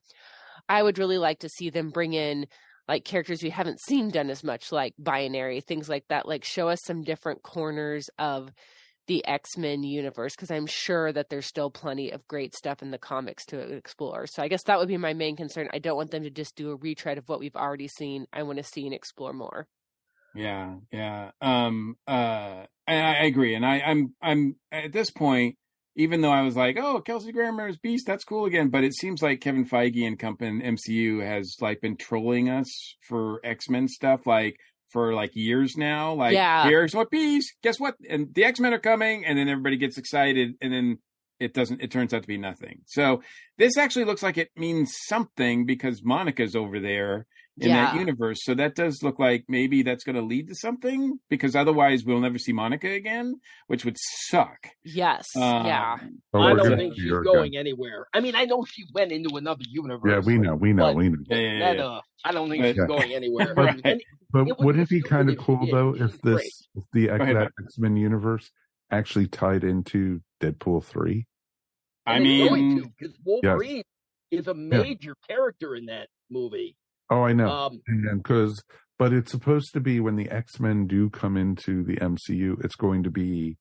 [0.70, 2.46] I would really like to see them bring in
[2.92, 6.28] like characters we haven't seen done as much, like binary things like that.
[6.28, 8.52] Like show us some different corners of
[9.08, 12.92] the X Men universe because I'm sure that there's still plenty of great stuff in
[12.92, 14.28] the comics to explore.
[14.28, 15.70] So I guess that would be my main concern.
[15.72, 18.26] I don't want them to just do a retread of what we've already seen.
[18.34, 19.68] I want to see and explore more.
[20.36, 21.32] Yeah, yeah.
[21.40, 25.56] Um, uh, I, I agree, and I, I'm, I'm at this point.
[25.96, 28.94] Even though I was like, "Oh, Kelsey Grammer is Beast," that's cool again, but it
[28.96, 33.88] seems like Kevin Feige and company MCU has like been trolling us for X Men
[33.88, 34.26] stuff.
[34.26, 34.58] Like,
[34.90, 36.14] for like years now.
[36.14, 36.66] Like, Yeah.
[36.66, 37.50] here's what bees.
[37.64, 37.96] Guess what?
[38.10, 40.98] And the X Men are coming, and then everybody gets excited, and then
[41.40, 41.82] it doesn't.
[41.82, 42.82] It turns out to be nothing.
[42.88, 43.24] So
[43.58, 47.26] this actually looks like it means something because Monica's over there
[47.58, 48.44] in that universe.
[48.44, 52.20] So that does look like maybe that's going to lead to something because otherwise we'll
[52.22, 53.36] never see Monica again,
[53.68, 54.68] which would suck.
[54.84, 55.28] Yes.
[55.36, 55.98] Um, yeah.
[56.34, 58.08] Oh, I don't think she's her going anywhere.
[58.14, 60.10] I mean, I know she went into another universe.
[60.10, 61.18] Yeah, we know, we know, we know.
[61.30, 61.86] Yeah, yeah, That, yeah.
[61.86, 62.86] uh, I don't think But- she's Yeah.
[62.88, 63.54] going anywhere.
[63.56, 63.82] Right.
[63.84, 66.68] And But It would wouldn't it be be kind of cool she though if this
[66.74, 68.50] if the Go ahead, that X Men universe
[68.90, 71.28] actually tied into Deadpool three?
[72.06, 73.84] I and it's going mean, to, because Wolverine
[74.32, 76.78] is a major character in that movie.
[77.12, 77.82] Oh, I know, Um,
[78.18, 78.64] because
[78.98, 82.76] but it's supposed to be when the X Men do come into the MCU, it's
[82.76, 83.58] going to be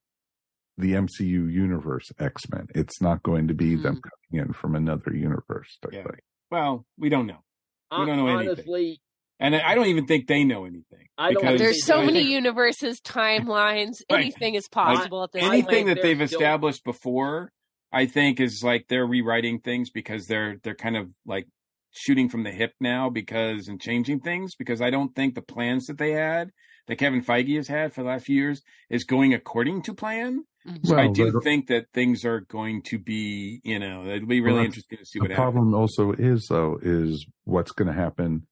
[0.78, 2.66] the MCU universe X Men.
[2.74, 5.76] It's not going to be them coming in from another universe.
[5.82, 6.02] Type Yeah.
[6.04, 6.20] thing.
[6.50, 7.42] well, we don't know,
[7.90, 8.96] We don't know anything.
[9.40, 11.06] and I don't even think they know anything.
[11.18, 14.20] I don't because There's so many think universes, timelines, Right.
[14.22, 15.86] anything is possible at this I anything point.
[15.88, 17.52] that they're they've still- established before,
[17.92, 21.46] I think is like they're rewriting things because they're they're kind of like
[21.92, 25.86] shooting from the hip now because and changing things because I don't think the plans
[25.86, 26.50] that they had
[26.86, 30.44] that Kevin Feige has had for the last few years is going according to plan.
[30.66, 30.86] Mhm.
[30.86, 34.40] So I do the- think that things are going to be, you know, it'll be
[34.40, 35.42] really Well, interesting to see what happens.
[35.52, 38.46] problem also is though is what's going to happen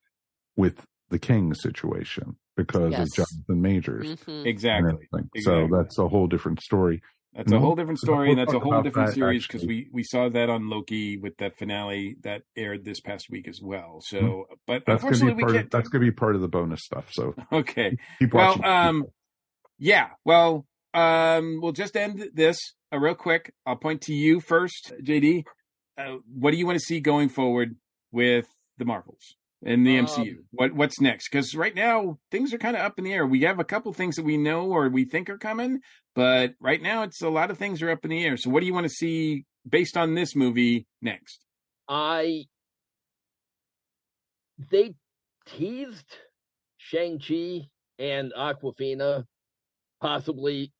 [0.56, 3.02] with the King situation because Yes.
[3.18, 4.06] of Jonathan Majors.
[4.16, 4.38] Mhm.
[4.38, 5.08] and Exactly.
[5.38, 7.02] So that's a whole different story.
[7.34, 10.28] That's a whole different story, and that's a whole different series because we we saw
[10.28, 14.00] that on Loki with that finale that aired this past week as well.
[14.02, 15.50] So, but That's unfortunately, be part.
[15.50, 15.70] Of, can't.
[15.70, 17.08] that's going to be part of the bonus stuff.
[17.12, 17.96] So okay.
[18.18, 19.04] keep Well, um,
[19.78, 20.08] yeah.
[20.24, 22.58] Well, um, we'll just end this
[22.92, 23.52] uh, real quick.
[23.66, 25.44] I'll point to you first, JD.
[25.96, 27.76] Uh, what do you want to see going forward
[28.10, 28.46] with
[28.78, 30.36] the Marvels in the Um, MCU?
[30.52, 31.28] What What's next?
[31.30, 33.26] Because right now things are kind of up in the air.
[33.26, 35.80] We have a couple things that we know or we think are coming,
[36.14, 38.36] but right now it's a lot of things are up in the air.
[38.36, 41.44] So, what do you want to see based on this movie next?
[41.88, 42.44] I
[44.70, 44.94] they
[45.46, 46.06] teased
[46.78, 49.24] Shang Chi and Awkwafina
[50.00, 50.72] possibly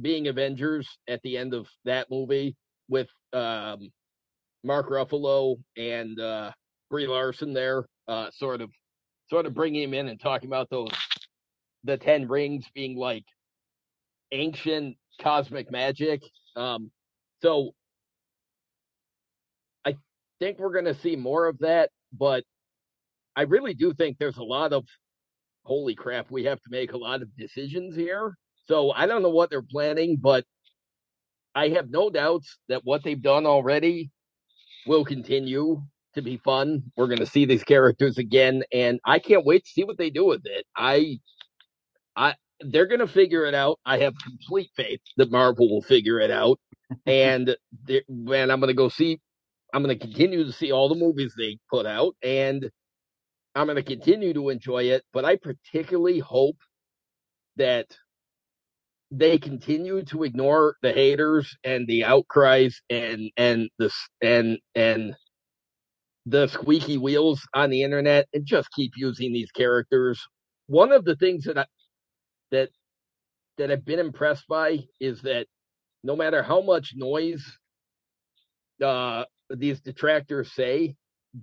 [0.00, 2.56] being Avengers at the end of that movie
[2.88, 3.90] with um,
[4.64, 6.52] Mark Ruffalo and uh,
[6.90, 8.70] Brie Larson there, uh, sort of
[9.30, 10.90] sort of bringing him in and talking about those
[11.84, 13.24] the ten rings being like
[14.32, 16.22] ancient cosmic magic.
[16.56, 16.90] Um,
[17.42, 17.72] so
[19.84, 19.96] I
[20.38, 22.44] think we're going to see more of that, but
[23.36, 24.84] I really do think there's a lot of
[25.68, 28.34] holy crap, we have to make a lot of decisions here.
[28.66, 30.44] So I don't know what they're planning, but
[31.54, 34.10] I have no doubts that what they've done already
[34.86, 35.82] will continue
[36.14, 36.84] to be fun.
[36.96, 40.10] We're going to see these characters again, and I can't wait to see what they
[40.10, 40.66] do with it.
[40.76, 41.18] I,
[42.16, 43.80] I, they're going to figure it out.
[43.86, 46.58] I have complete faith that Marvel will figure it out,
[47.06, 47.56] and
[48.08, 49.20] man, I'm going to go see.
[49.74, 52.70] I'm going to continue to see all the movies they put out, and
[53.54, 55.04] I'm going to continue to enjoy it.
[55.12, 56.56] But I particularly hope
[57.56, 57.86] that
[59.12, 65.16] they continue to ignore the haters and the outcries and and the s- and and
[66.28, 70.20] the squeaky wheels on the internet and just keep using these characters.
[70.66, 71.66] One of the things that I
[72.52, 72.70] that
[73.58, 75.46] that I've been impressed by is that
[76.04, 77.44] no matter how much noise
[78.84, 80.94] uh these detractors say,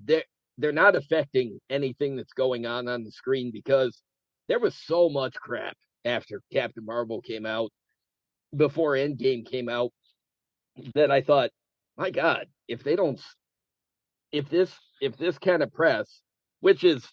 [0.06, 0.24] they're
[0.58, 4.02] they're not affecting anything that's going on on the screen because
[4.50, 5.76] there was so much crap
[6.06, 7.72] after Captain Marvel came out,
[8.56, 9.92] before Endgame came out,
[10.96, 11.52] that I thought,
[11.98, 13.20] my God, if they don't,
[14.36, 14.72] if this,
[15.02, 16.22] if this kind of press,
[16.60, 17.08] which is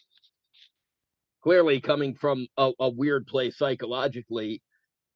[1.42, 4.60] clearly coming from a, a weird place psychologically,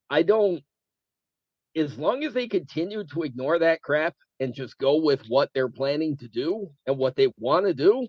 [0.08, 0.62] I don't,
[1.74, 5.68] as long as they continue to ignore that crap and just go with what they're
[5.68, 8.06] planning to do and what they want to do,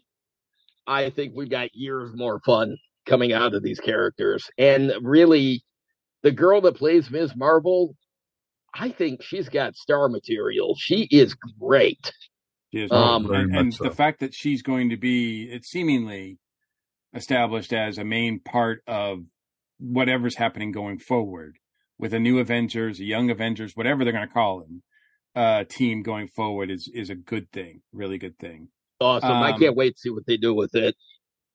[0.85, 4.49] I think we've got years more fun coming out of these characters.
[4.57, 5.63] And really,
[6.21, 7.35] the girl that plays Ms.
[7.35, 7.95] Marvel,
[8.73, 10.75] I think she's got star material.
[10.77, 12.11] She is great.
[12.77, 16.37] She is Um, and, and much the fact that she's going to be, it's seemingly
[17.13, 19.19] established as a main part of
[19.79, 21.57] whatever's happening going forward
[21.97, 24.83] with a new Avengers, a young Avengers, whatever they're going to call them,
[25.35, 28.69] uh, team going forward is is a good thing, really good thing.
[28.99, 29.31] Awesome!
[29.31, 30.95] Um, I can't wait to see what they do with it.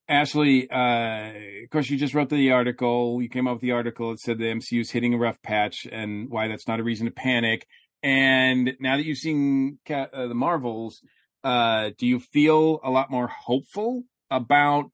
[0.08, 1.32] Ashley, uh,
[1.64, 3.20] of course, you just wrote the article.
[3.22, 4.12] You came up with the article.
[4.12, 7.06] It said the MCU is hitting a rough patch, and why that's not a reason
[7.06, 7.66] to panic.
[8.02, 11.00] And now that you've seen uh, the Marvels,
[11.44, 14.90] uh, do you feel a lot more hopeful about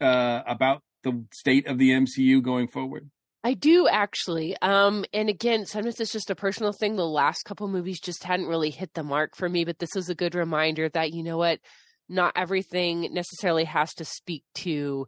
[0.00, 3.10] uh, about the state of the MCU going forward?
[3.42, 4.54] I do actually.
[4.60, 6.96] Um, and again, sometimes it's just a personal thing.
[6.96, 10.10] The last couple movies just hadn't really hit the mark for me, but this was
[10.10, 11.60] a good reminder that you know what,
[12.08, 15.06] not everything necessarily has to speak to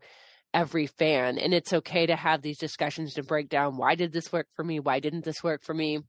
[0.55, 4.32] every fan, and it's okay to have these discussions to break down why did this
[4.32, 6.00] work for me, why didn't this work for me.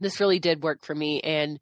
[0.00, 1.58] This really did work for me, and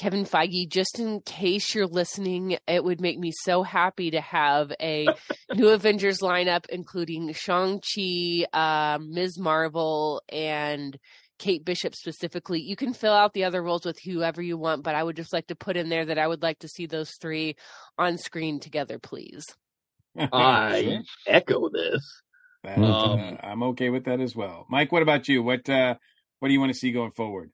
[0.00, 4.72] Kevin Feige, just in case you're listening, it would make me so happy to have
[4.80, 5.06] a
[5.54, 9.38] new Avengers lineup, including Shang-Chi, uh, Ms.
[9.38, 10.96] Marvel, and
[11.38, 12.62] Kate Bishop specifically.
[12.62, 15.34] You can fill out the other roles with whoever you want, but I would just
[15.34, 17.56] like to put in there that I would like to see those three
[17.98, 19.44] on screen together, please.
[20.18, 22.22] I echo this.
[22.64, 24.66] um, uh, I'm okay with that as well.
[24.70, 25.42] Mike, what about you?
[25.42, 25.96] What uh,
[26.38, 27.50] what do you want to see going forward?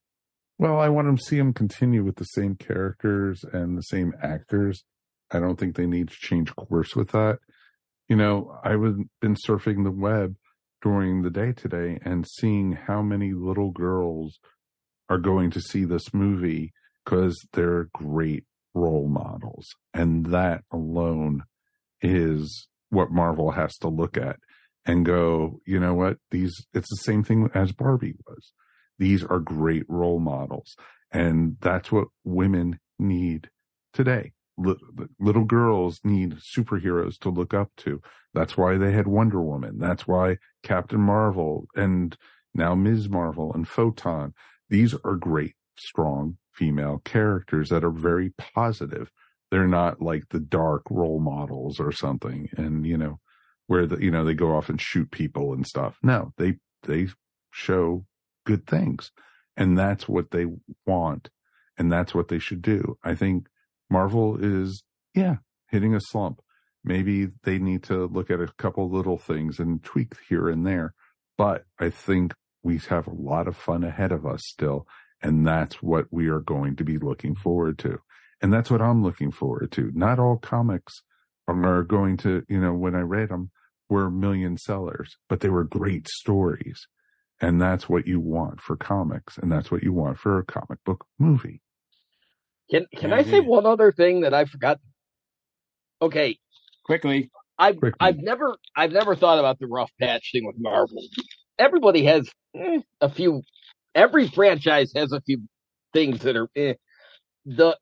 [0.58, 4.84] Well, I want to see them continue with the same characters and the same actors.
[5.30, 7.40] I don't think they need to change course with that.
[8.08, 8.80] You know, I've
[9.20, 10.36] been surfing the web
[10.82, 14.38] during the day today and seeing how many little girls
[15.10, 16.72] are going to see this movie
[17.04, 19.66] because they're great role models.
[19.92, 21.42] And that alone
[22.00, 24.36] is what Marvel has to look at
[24.86, 26.18] and go, you know what?
[26.30, 28.52] These, it's the same thing as Barbie was
[28.98, 30.76] these are great role models.
[31.10, 33.50] And that's what women need
[33.92, 34.32] today.
[35.18, 38.00] little girls need superheroes to look up to.
[38.32, 39.78] That's why they had Wonder Woman.
[39.78, 42.16] That's why Captain Marvel and
[42.54, 43.08] now Ms.
[43.08, 44.32] Marvel and Photon.
[44.68, 49.10] These are great, strong female characters that are very positive.
[49.50, 52.48] They're not like the dark role models or something.
[52.56, 53.20] And, you know,
[53.66, 55.98] where the, you know, they go off and shoot people and stuff.
[56.02, 57.08] No, they, they
[57.50, 58.06] show
[58.46, 59.10] good things.
[59.56, 60.46] And that's what they
[60.86, 61.28] want.
[61.76, 62.96] And that's what they should do.
[63.04, 63.48] I think
[63.90, 64.82] Marvel is,
[65.14, 65.36] yeah,
[65.68, 66.40] hitting a slump.
[66.82, 70.94] Maybe they need to look at a couple little things and tweak here and there.
[71.36, 72.32] But I think
[72.62, 74.86] we have a lot of fun ahead of us still.
[75.20, 77.98] And that's what we are going to be looking forward to.
[78.40, 79.90] And that's what I'm looking forward to.
[79.94, 81.02] Not all comics
[81.48, 83.50] are going to, you know, when I read them,
[83.88, 86.86] were million sellers, but they were great stories.
[87.40, 90.82] And that's what you want for comics, and that's what you want for a comic
[90.84, 91.60] book movie.
[92.70, 94.78] Can can yeah, I say one other thing that I forgot?
[96.00, 96.38] Okay,
[96.84, 97.30] quickly.
[97.58, 97.98] I've quickly.
[98.00, 101.02] I've never I've never thought about the rough patch thing with Marvel.
[101.58, 103.42] Everybody has eh, a few.
[103.94, 105.42] Every franchise has a few
[105.92, 106.74] things that are eh.
[107.44, 107.76] the.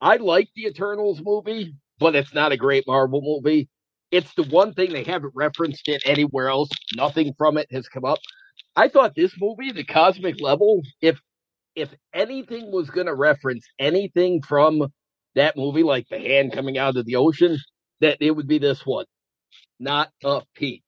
[0.00, 3.68] I like the Eternals movie, but it's not a great Marvel movie.
[4.10, 6.70] It's the one thing they haven't referenced it anywhere else.
[6.94, 8.18] Nothing from it has come up.
[8.78, 11.20] I thought this movie, The Cosmic Level, if
[11.76, 14.88] if anything was going to reference anything from
[15.36, 17.58] that movie, like the hand coming out of the ocean,
[18.00, 19.06] that it would be this one.
[19.80, 20.84] Not a peep.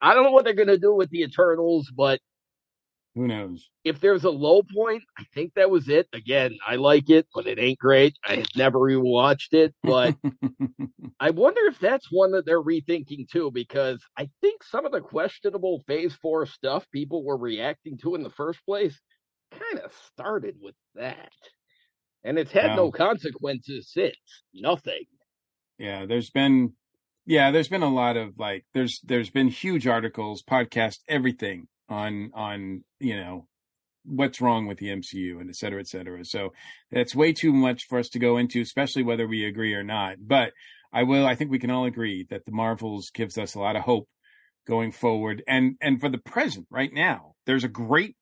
[0.00, 2.20] I don't know what they're going to do with the Eternals, but
[3.14, 3.68] who knows?
[3.84, 6.08] If there's a low point, I think that was it.
[6.14, 8.16] Again, I like it, but it ain't great.
[8.26, 10.16] I have never even watched it, but
[11.20, 15.00] I wonder if that's one that they're rethinking too, because I think some of the
[15.00, 18.98] questionable phase four stuff people were reacting to in the first place
[19.50, 21.32] kind of started with that.
[22.24, 24.16] And it's had no consequences since.
[24.54, 25.04] Nothing.
[25.78, 26.72] Yeah, there's been
[27.26, 32.30] yeah, there's been a lot of like there's there's been huge articles, podcasts, everything on
[32.34, 33.46] on you know
[34.04, 36.24] what's wrong with the MCU and et cetera, et cetera.
[36.24, 36.52] So
[36.90, 40.16] that's way too much for us to go into, especially whether we agree or not.
[40.20, 40.52] But
[40.92, 41.26] I will.
[41.26, 44.08] I think we can all agree that the Marvels gives us a lot of hope
[44.66, 48.16] going forward, and and for the present, right now, there's a great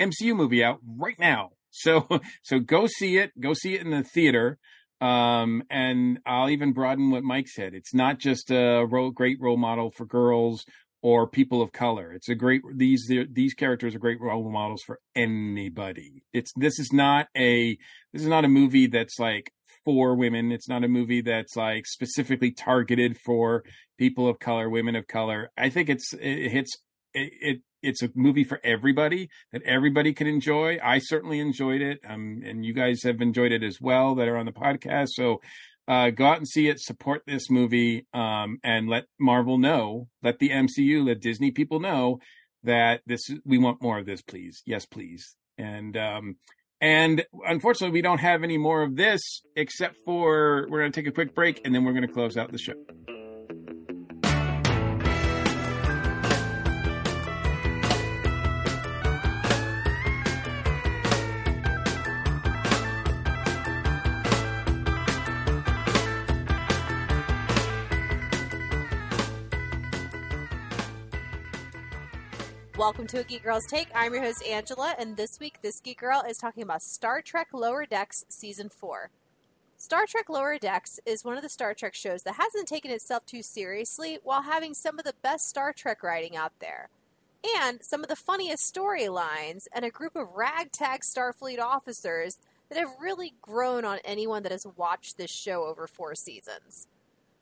[0.00, 1.50] MCU movie out right now.
[1.70, 2.06] So
[2.42, 3.32] so go see it.
[3.40, 4.58] Go see it in the theater.
[5.00, 7.74] Um, and I'll even broaden what Mike said.
[7.74, 10.64] It's not just a role, great role model for girls
[11.02, 12.12] or people of color.
[12.12, 16.22] It's a great these these characters are great role models for anybody.
[16.32, 17.76] It's this is not a
[18.12, 19.52] this is not a movie that's like
[19.84, 20.52] for women.
[20.52, 23.64] It's not a movie that's like specifically targeted for
[23.98, 25.50] people of color, women of color.
[25.58, 26.76] I think it's it hits
[27.14, 30.78] it, it it's a movie for everybody that everybody can enjoy.
[30.82, 34.36] I certainly enjoyed it, um, and you guys have enjoyed it as well that are
[34.36, 35.08] on the podcast.
[35.14, 35.40] So
[35.88, 40.38] uh, go out and see it, support this movie, um, and let Marvel know, let
[40.38, 42.20] the MCU, let Disney people know
[42.62, 44.62] that this we want more of this, please.
[44.66, 45.36] Yes, please.
[45.58, 46.36] And um,
[46.80, 49.20] and unfortunately, we don't have any more of this
[49.56, 52.36] except for we're going to take a quick break and then we're going to close
[52.36, 52.74] out the show.
[73.02, 73.88] Welcome to a Geek Girls Take.
[73.96, 77.48] I'm your host, Angela, and this week, this Geek Girl is talking about Star Trek
[77.52, 79.10] Lower Decks Season 4.
[79.76, 83.26] Star Trek Lower Decks is one of the Star Trek shows that hasn't taken itself
[83.26, 86.90] too seriously while having some of the best Star Trek writing out there.
[87.58, 92.38] And some of the funniest storylines, and a group of ragtag Starfleet officers
[92.68, 96.86] that have really grown on anyone that has watched this show over four seasons.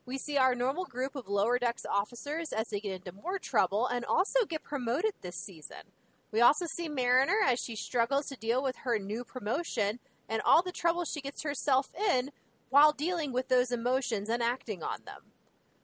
[0.05, 3.87] We see our normal group of lower decks officers as they get into more trouble
[3.87, 5.83] and also get promoted this season.
[6.31, 10.63] We also see Mariner as she struggles to deal with her new promotion and all
[10.63, 12.31] the trouble she gets herself in
[12.69, 15.21] while dealing with those emotions and acting on them.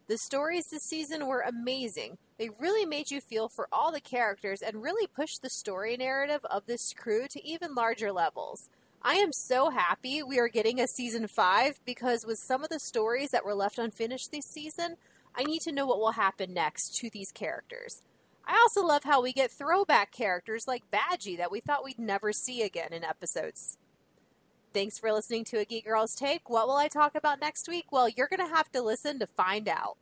[0.08, 2.18] The stories this season were amazing.
[2.40, 6.46] They really made you feel for all the characters and really pushed the story narrative
[6.50, 8.70] of this crew to even larger levels.
[9.08, 12.78] I am so happy we are getting a season five because with some of the
[12.78, 14.98] stories that were left unfinished this season,
[15.34, 18.02] I need to know what will happen next to these characters.
[18.46, 22.34] I also love how we get throwback characters like Badgey that we thought we'd never
[22.34, 23.78] see again in episodes.
[24.74, 26.50] Thanks for listening to A Geek Girls Take.
[26.50, 27.94] What will I talk about next week?
[27.94, 29.96] Well, you're going to have to listen to find out.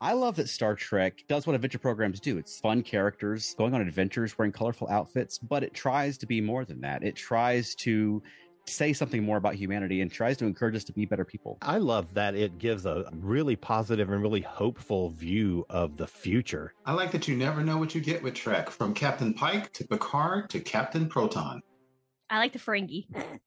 [0.00, 2.36] I love that Star Trek does what adventure programs do.
[2.36, 6.66] It's fun characters going on adventures, wearing colorful outfits, but it tries to be more
[6.66, 7.02] than that.
[7.02, 8.22] It tries to
[8.66, 11.56] say something more about humanity and tries to encourage us to be better people.
[11.62, 16.74] I love that it gives a really positive and really hopeful view of the future.
[16.84, 19.86] I like that you never know what you get with Trek, from Captain Pike to
[19.86, 21.62] Picard to Captain Proton.
[22.28, 23.06] I like the Ferengi.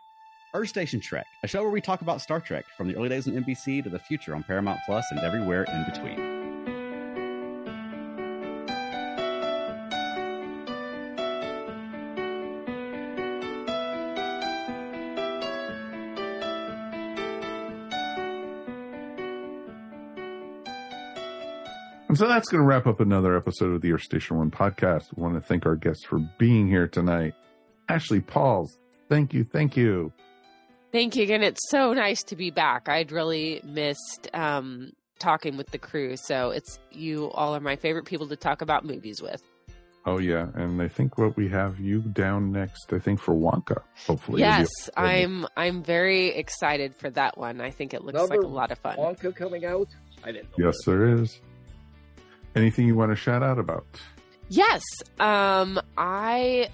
[0.56, 3.28] Earth Station Trek, a show where we talk about Star Trek from the early days
[3.28, 6.39] on NBC to the future on Paramount Plus and everywhere in between.
[22.20, 25.16] So that's going to wrap up another episode of the Earth Station One podcast.
[25.16, 27.34] We want to thank our guests for being here tonight.
[27.88, 30.12] Ashley Pauls, thank you, thank you.
[30.92, 31.44] Thank you again.
[31.44, 32.90] It's so nice to be back.
[32.90, 36.18] I'd really missed um, talking with the crew.
[36.18, 39.42] So it's you all are my favorite people to talk about movies with.
[40.06, 42.92] Oh yeah, and I think what we have you down next.
[42.92, 43.82] I think for Wonka.
[44.08, 44.68] Hopefully, yes,
[44.98, 45.48] I'm.
[45.56, 47.62] I'm very excited for that one.
[47.62, 48.98] I think it looks Another like a lot of fun.
[48.98, 49.88] Wonka coming out.
[50.26, 50.66] I didn't know.
[50.66, 51.40] Yes, there is.
[52.56, 53.86] Anything you want to shout out about?
[54.50, 54.82] Yes.
[55.20, 56.70] Um, I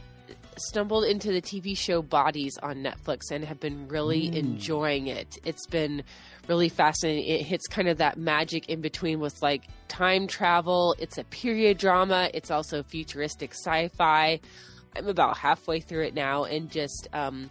[0.58, 4.36] stumbled into the TV show Bodies on Netflix and have been really Mm.
[4.36, 5.36] enjoying it.
[5.44, 6.02] It's been
[6.48, 7.26] really fascinating.
[7.26, 10.96] It hits kind of that magic in between with like time travel.
[10.98, 12.30] It's a period drama.
[12.34, 14.40] It's also futuristic sci-fi.
[14.96, 17.50] I'm about halfway through it now and just um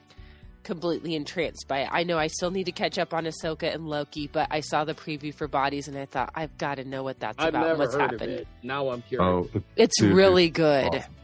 [0.65, 1.89] completely entranced by it.
[1.93, 4.85] I know I still need to catch up on Ahsoka and Loki, but I saw
[4.85, 7.67] the preview for Bodies and I thought I've got to know what that's I've about.
[7.67, 8.23] never What's heard happened?
[8.23, 8.49] of it.
[8.63, 9.49] Now I'm curious.
[9.55, 10.95] Oh, It's dude, really it's good.
[10.95, 11.15] awesome.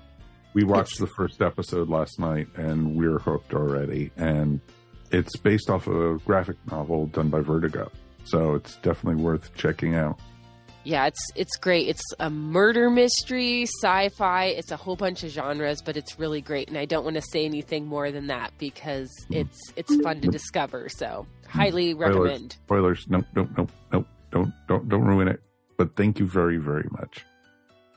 [0.55, 4.11] We watched the first episode last night and we're hooked already.
[4.17, 4.61] And
[5.11, 7.91] it's based off of a graphic novel done by Vertigo.
[8.25, 10.19] So it's definitely worth checking out.
[10.83, 11.89] Yeah, it's it's great.
[11.89, 14.47] It's a murder mystery, sci-fi.
[14.47, 16.69] It's a whole bunch of genres, but it's really great.
[16.69, 20.29] And I don't want to say anything more than that because it's it's fun to
[20.29, 20.89] discover.
[20.89, 22.17] So highly Spoilers.
[22.17, 22.53] recommend.
[22.65, 23.07] Spoilers.
[23.09, 24.07] Nope, nope, nope, nope.
[24.31, 25.43] Don't, don't, don't ruin it.
[25.77, 27.27] But thank you very, very much.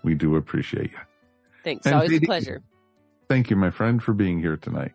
[0.03, 0.97] We do appreciate you.
[1.63, 1.85] Thanks.
[1.85, 2.61] And Always a pleasure.
[3.29, 4.93] Thank you, my friend, for being here tonight.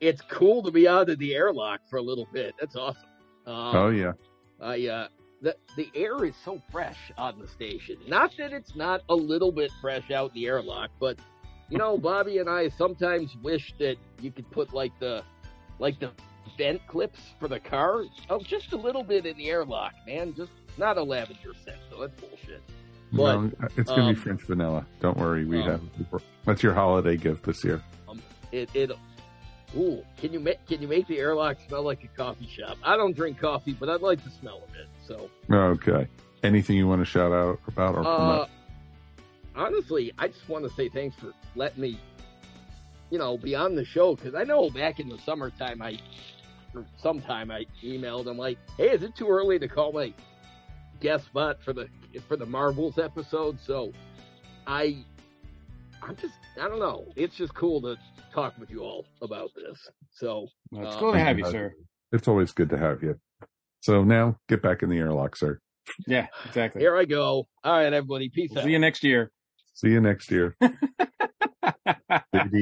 [0.00, 2.54] It's cool to be out of the airlock for a little bit.
[2.58, 3.02] That's awesome.
[3.46, 4.12] Um, oh yeah.
[4.60, 5.08] I uh,
[5.40, 7.96] the the air is so fresh on the station.
[8.06, 11.18] Not that it's not a little bit fresh out the airlock, but
[11.68, 15.22] you know, Bobby and I sometimes wish that you could put like the
[15.78, 16.10] like the
[16.58, 20.34] vent clips for the car oh, just a little bit in the airlock, man.
[20.34, 22.62] Just not a lavender scent, so that's bullshit.
[23.12, 24.86] But no, it's gonna um, be French vanilla.
[25.00, 26.22] Don't worry, we um, have.
[26.44, 27.82] That's your holiday gift this year.
[28.08, 28.20] um,
[28.52, 28.90] it it.
[29.76, 32.76] Ooh, can you make can you make the airlock smell like a coffee shop?
[32.82, 34.86] I don't drink coffee, but I'd like the smell of it.
[35.10, 36.06] So Okay.
[36.42, 38.46] Anything you want to shout out about or Uh,
[39.56, 41.98] honestly, I just want to say thanks for letting me,
[43.10, 45.98] you know, be on the show because I know back in the summertime I
[46.96, 50.14] sometime I emailed him like, "Hey, is it too early to call my
[51.00, 51.88] guest spot for the
[52.28, 53.92] for the Marvels episode?" So
[54.66, 55.04] I
[56.00, 57.06] I'm just I don't know.
[57.16, 57.96] It's just cool to
[58.32, 59.90] talk with you all about this.
[60.12, 61.74] So Well, it's uh, cool to have you, sir.
[62.12, 63.18] It's always good to have you.
[63.80, 65.58] So now get back in the airlock, sir.
[66.06, 66.82] Yeah, exactly.
[66.82, 67.48] Here I go.
[67.64, 68.28] All right, everybody.
[68.28, 68.64] Peace out.
[68.64, 69.30] See you next year.
[69.74, 70.54] See you next year.
[70.60, 70.72] Maybe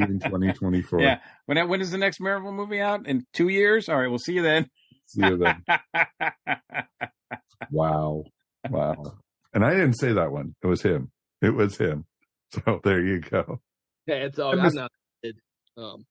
[0.01, 1.01] in 2024.
[1.01, 1.19] Yeah.
[1.47, 3.07] When when is the next Marvel movie out?
[3.07, 3.89] In two years?
[3.89, 4.69] All right, we'll see you then.
[5.07, 5.65] See you then.
[7.71, 8.25] Wow.
[8.71, 9.19] Wow.
[9.53, 10.55] And I didn't say that one.
[10.63, 11.11] It was him.
[11.43, 12.07] It was him.
[12.53, 13.61] So there you go.
[14.07, 14.93] Yeah, it's all I I'm miss- not.
[15.77, 16.07] Um,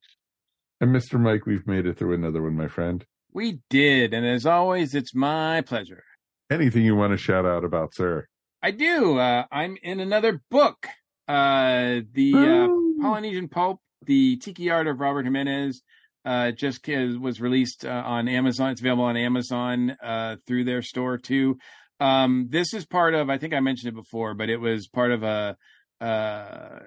[0.82, 1.20] And Mr.
[1.20, 3.04] Mike, we've made it through another one, my friend.
[3.34, 6.04] We did, and as always, it's my pleasure.
[6.50, 8.28] Anything you want to shout out about, sir?
[8.62, 9.18] I do.
[9.20, 10.88] Uh, I'm in another book.
[11.28, 15.82] Uh, the uh, Polynesian Pulp, the Tiki Art of Robert Jimenez,
[16.26, 18.72] uh, just was released uh, on Amazon.
[18.72, 21.58] It's available on Amazon uh, through their store too.
[22.00, 23.30] Um, this is part of.
[23.30, 25.58] I think I mentioned it before, but it was part of a,
[26.00, 26.80] uh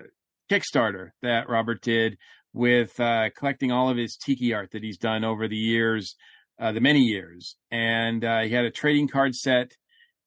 [0.50, 2.18] Kickstarter that Robert did
[2.52, 6.16] with uh, collecting all of his tiki art that he's done over the years,
[6.58, 9.72] uh, the many years, and uh, he had a trading card set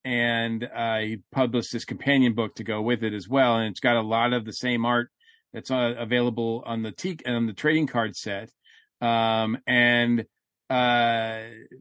[0.06, 3.56] and uh, he published this companion book to go with it as well.
[3.58, 5.10] And it's got a lot of the same art
[5.54, 8.50] that's uh, available on the te- on the trading card set.
[9.00, 10.26] Um, and
[10.70, 11.40] uh,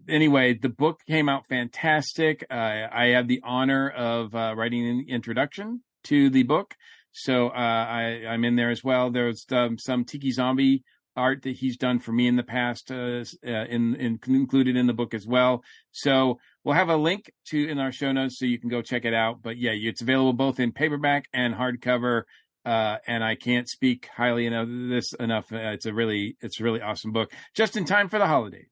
[0.09, 2.45] anyway, the book came out fantastic.
[2.51, 6.75] I had the honor of writing an introduction to the book,
[7.13, 9.11] so uh, I, I'm in there as well.
[9.11, 10.83] There's um, some Tiki Zombie
[11.17, 14.87] art that he's done for me in the past, uh, uh, in, in included in
[14.87, 15.63] the book as well.
[15.91, 19.05] So we'll have a link to in our show notes so you can go check
[19.05, 19.43] it out.
[19.43, 22.23] But yeah, it's available both in paperback and hardcover.
[22.65, 25.53] Uh, and I can't speak highly enough this enough.
[25.53, 28.71] Uh, it's a really, it's a really awesome book, just in time for the holidays.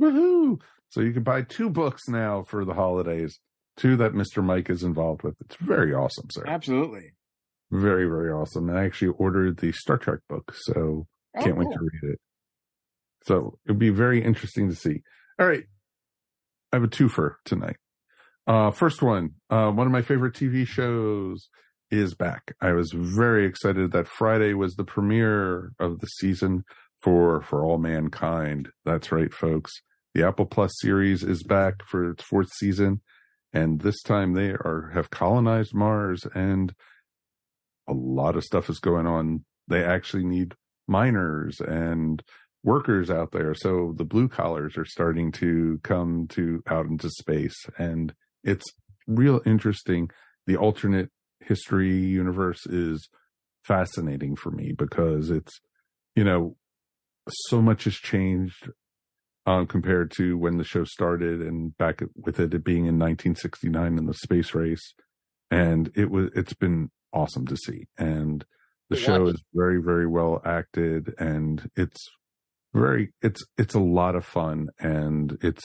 [0.00, 0.60] Woohoo!
[0.90, 3.38] So you can buy two books now for the holidays,
[3.76, 4.42] two that Mr.
[4.42, 5.36] Mike is involved with.
[5.40, 6.44] It's very awesome, sir.
[6.46, 7.12] Absolutely.
[7.70, 8.68] Very, very awesome.
[8.68, 11.06] And I actually ordered the Star Trek book, so
[11.36, 11.74] Oh, can't wait cool.
[11.74, 12.20] to read it.
[13.24, 15.02] So it'd be very interesting to see.
[15.38, 15.64] All right.
[16.72, 17.76] I have a twofer tonight.
[18.46, 21.48] Uh, first one, uh, one of my favorite TV shows
[21.90, 22.54] is back.
[22.60, 26.64] I was very excited that Friday was the premiere of the season
[27.02, 28.70] for For All Mankind.
[28.84, 29.72] That's right, folks.
[30.14, 33.02] The Apple Plus series is back for its fourth season.
[33.52, 36.74] And this time they are have colonized Mars and
[37.88, 39.44] a lot of stuff is going on.
[39.66, 40.54] They actually need
[40.86, 42.22] miners and
[42.62, 43.54] workers out there.
[43.54, 48.12] So the blue collars are starting to come to out into space and
[48.44, 48.64] it's
[49.06, 50.10] real interesting.
[50.46, 51.10] The alternate
[51.40, 53.08] history universe is
[53.64, 55.60] fascinating for me because it's,
[56.14, 56.56] you know,
[57.30, 58.70] so much has changed
[59.46, 63.98] um, compared to when the show started and back with it, it being in 1969
[63.98, 64.94] in the space race.
[65.50, 67.86] And it was, it's been awesome to see.
[67.96, 68.44] And
[68.90, 72.00] the Yeah, show is very, very well acted and it's
[72.74, 75.64] very, it's, it's a lot of fun and it's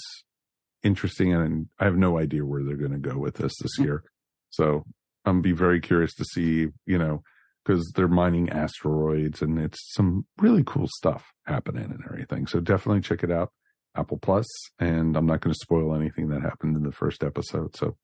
[0.84, 1.34] interesting.
[1.34, 3.84] And I have no idea where they're going to go with this this hmm.
[3.84, 4.04] year.
[4.50, 4.84] So
[5.26, 7.24] I'm be very curious to see, you know,
[7.64, 12.46] because they're mining asteroids and it's some really cool stuff happening and everything.
[12.48, 13.52] So definitely check it out.
[13.96, 14.48] Apple Plus,
[14.80, 17.76] and I'm not going to spoil anything that happened in the first episode.
[17.76, 17.96] So,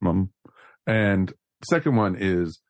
[0.00, 0.30] mum.
[0.86, 1.32] And
[1.68, 2.60] second one is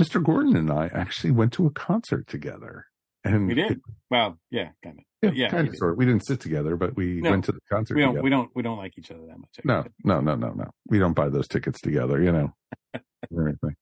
[0.00, 0.22] Mr.
[0.22, 2.86] Gordon and I actually went to a concert together.
[3.24, 3.70] And We did.
[3.72, 3.80] it-
[4.10, 5.04] Well, yeah, kind of.
[5.22, 5.96] yeah, yeah, kind we of sort.
[5.96, 8.24] We didn't sit together, but we No, went to the concert We don't, together.
[8.24, 9.50] we don't, we don't like each other that much.
[9.64, 10.70] No, no, no, no, no.
[10.88, 12.52] We don't buy those tickets together, you know,
[13.30, 13.76] or anything.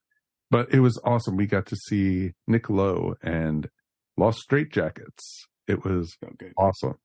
[0.50, 1.36] But it was awesome.
[1.36, 3.68] We got to see Nick Lowe and
[4.16, 5.46] Los Straitjackets.
[5.66, 6.16] It was
[6.58, 6.96] awesome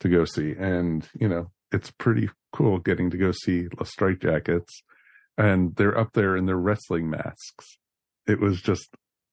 [0.00, 0.52] to go see.
[0.58, 4.66] And, you know, it's pretty cool getting to go see Los Straitjackets.
[5.38, 7.78] And they're up there in their wrestling masks.
[8.26, 8.88] It was just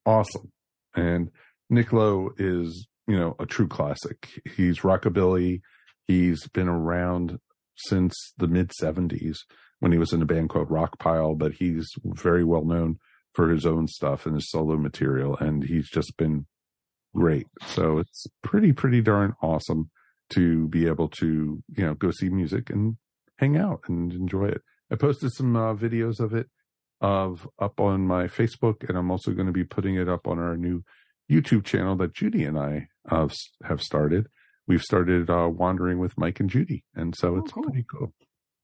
[0.06, 0.52] awesome.
[0.94, 1.30] And
[1.68, 4.40] Nick Lowe is, you know, a true classic.
[4.56, 5.60] He's rockabilly.
[6.06, 7.38] He's been around
[7.76, 9.38] since the mid 70s
[9.80, 12.98] when he was in a band called Rockpile, but he's very well known
[13.34, 15.36] for his own stuff and his solo material.
[15.36, 16.46] And he's just been
[17.14, 17.48] great.
[17.66, 19.90] So it's pretty, pretty darn awesome
[20.30, 22.96] to be able to, you know, go see music and
[23.38, 24.62] hang out and enjoy it.
[24.90, 26.48] I posted some uh, videos of it
[27.00, 30.38] of up on my Facebook, and I'm also going to be putting it up on
[30.38, 30.82] our new
[31.30, 33.28] YouTube channel that Judy and I uh,
[33.64, 34.28] have started.
[34.66, 38.12] We've started uh, wandering with Mike and Judy, and so it's pretty cool.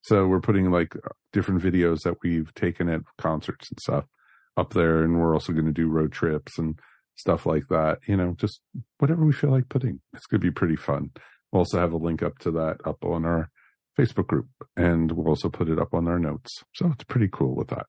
[0.02, 0.96] So we're putting like
[1.32, 4.04] different videos that we've taken at concerts and stuff
[4.56, 6.78] up there, and we're also going to do road trips and
[7.16, 7.98] stuff like that.
[8.06, 8.60] You know, just
[8.98, 10.00] whatever we feel like putting.
[10.12, 11.10] It's going to be pretty fun.
[11.50, 13.50] We'll also have a link up to that up on our
[13.98, 16.62] Facebook group, and we'll also put it up on our notes.
[16.74, 17.86] So it's pretty cool with that.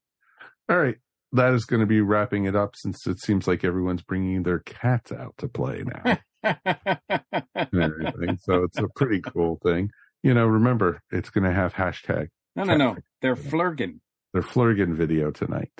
[0.69, 0.97] All right.
[1.31, 4.59] That is going to be wrapping it up since it seems like everyone's bringing their
[4.59, 6.19] cats out to play now.
[6.43, 8.37] and everything.
[8.41, 9.89] So it's a pretty cool thing.
[10.21, 12.27] You know, remember, it's going to have hashtag.
[12.55, 12.97] No, no, no.
[13.21, 13.99] They're flirging.
[14.31, 15.71] They're flirging video tonight.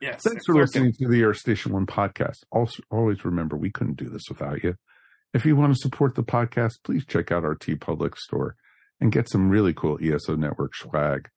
[0.00, 0.22] Yes.
[0.24, 2.38] Thanks for listening to the Earth Station One podcast.
[2.50, 4.74] Also, always remember, we couldn't do this without you.
[5.34, 8.56] If you want to support the podcast, please check out our Tee-Public store
[9.00, 11.28] and get some really cool ESO Network swag.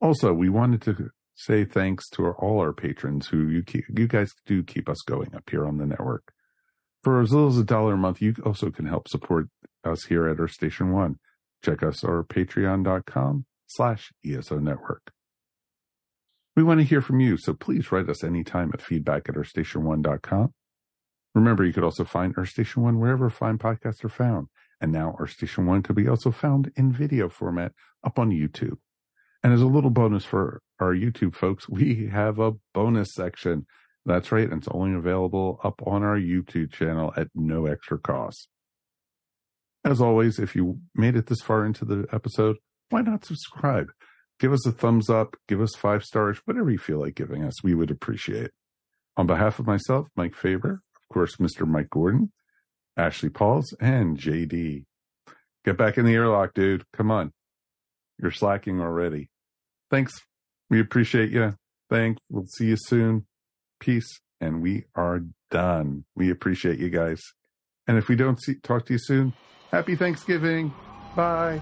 [0.00, 4.32] Also, we wanted to say thanks to all our patrons who you keep, you guys
[4.46, 6.32] do keep us going up here on the network.
[7.02, 9.48] For as little as a dollar a month, you also can help support
[9.84, 11.18] us here at Earth Station One.
[11.64, 15.12] Check us our patreon.com slash ESO network.
[16.56, 20.52] We want to hear from you, so please write us anytime at feedback at earthstation1.com.
[21.34, 24.48] Remember, you could also find Earth Station One wherever fine podcasts are found.
[24.80, 27.72] And now Earth Station One could be also found in video format
[28.04, 28.78] up on YouTube.
[29.42, 33.66] And as a little bonus for our YouTube folks, we have a bonus section.
[34.04, 34.48] That's right.
[34.48, 38.48] And it's only available up on our YouTube channel at no extra cost.
[39.84, 42.56] As always, if you made it this far into the episode,
[42.90, 43.88] why not subscribe?
[44.40, 47.62] Give us a thumbs up, give us five stars, whatever you feel like giving us.
[47.62, 48.50] We would appreciate.
[49.16, 51.66] On behalf of myself, Mike Faber, of course, Mr.
[51.66, 52.32] Mike Gordon,
[52.98, 54.84] Ashley Pauls, and JD.
[55.64, 56.84] Get back in the airlock, dude.
[56.92, 57.32] Come on.
[58.20, 59.30] You're slacking already.
[59.90, 60.20] Thanks.
[60.68, 61.54] We appreciate you.
[61.88, 62.20] Thanks.
[62.28, 63.26] We'll see you soon.
[63.80, 64.20] Peace.
[64.40, 65.20] And we are
[65.50, 66.04] done.
[66.14, 67.20] We appreciate you guys.
[67.86, 69.32] And if we don't see, talk to you soon,
[69.72, 70.72] happy Thanksgiving.
[71.16, 71.60] Bye.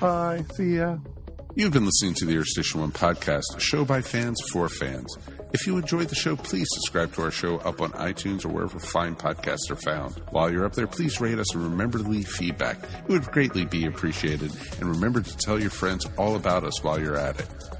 [0.00, 0.44] Bye.
[0.54, 0.98] See ya.
[1.54, 5.16] You've been listening to the Earth Station One podcast, a show by fans for fans.
[5.52, 8.78] If you enjoyed the show, please subscribe to our show up on iTunes or wherever
[8.78, 10.14] fine podcasts are found.
[10.30, 12.78] While you're up there, please rate us and remember to leave feedback.
[12.82, 14.52] It would greatly be appreciated.
[14.78, 17.79] And remember to tell your friends all about us while you're at it.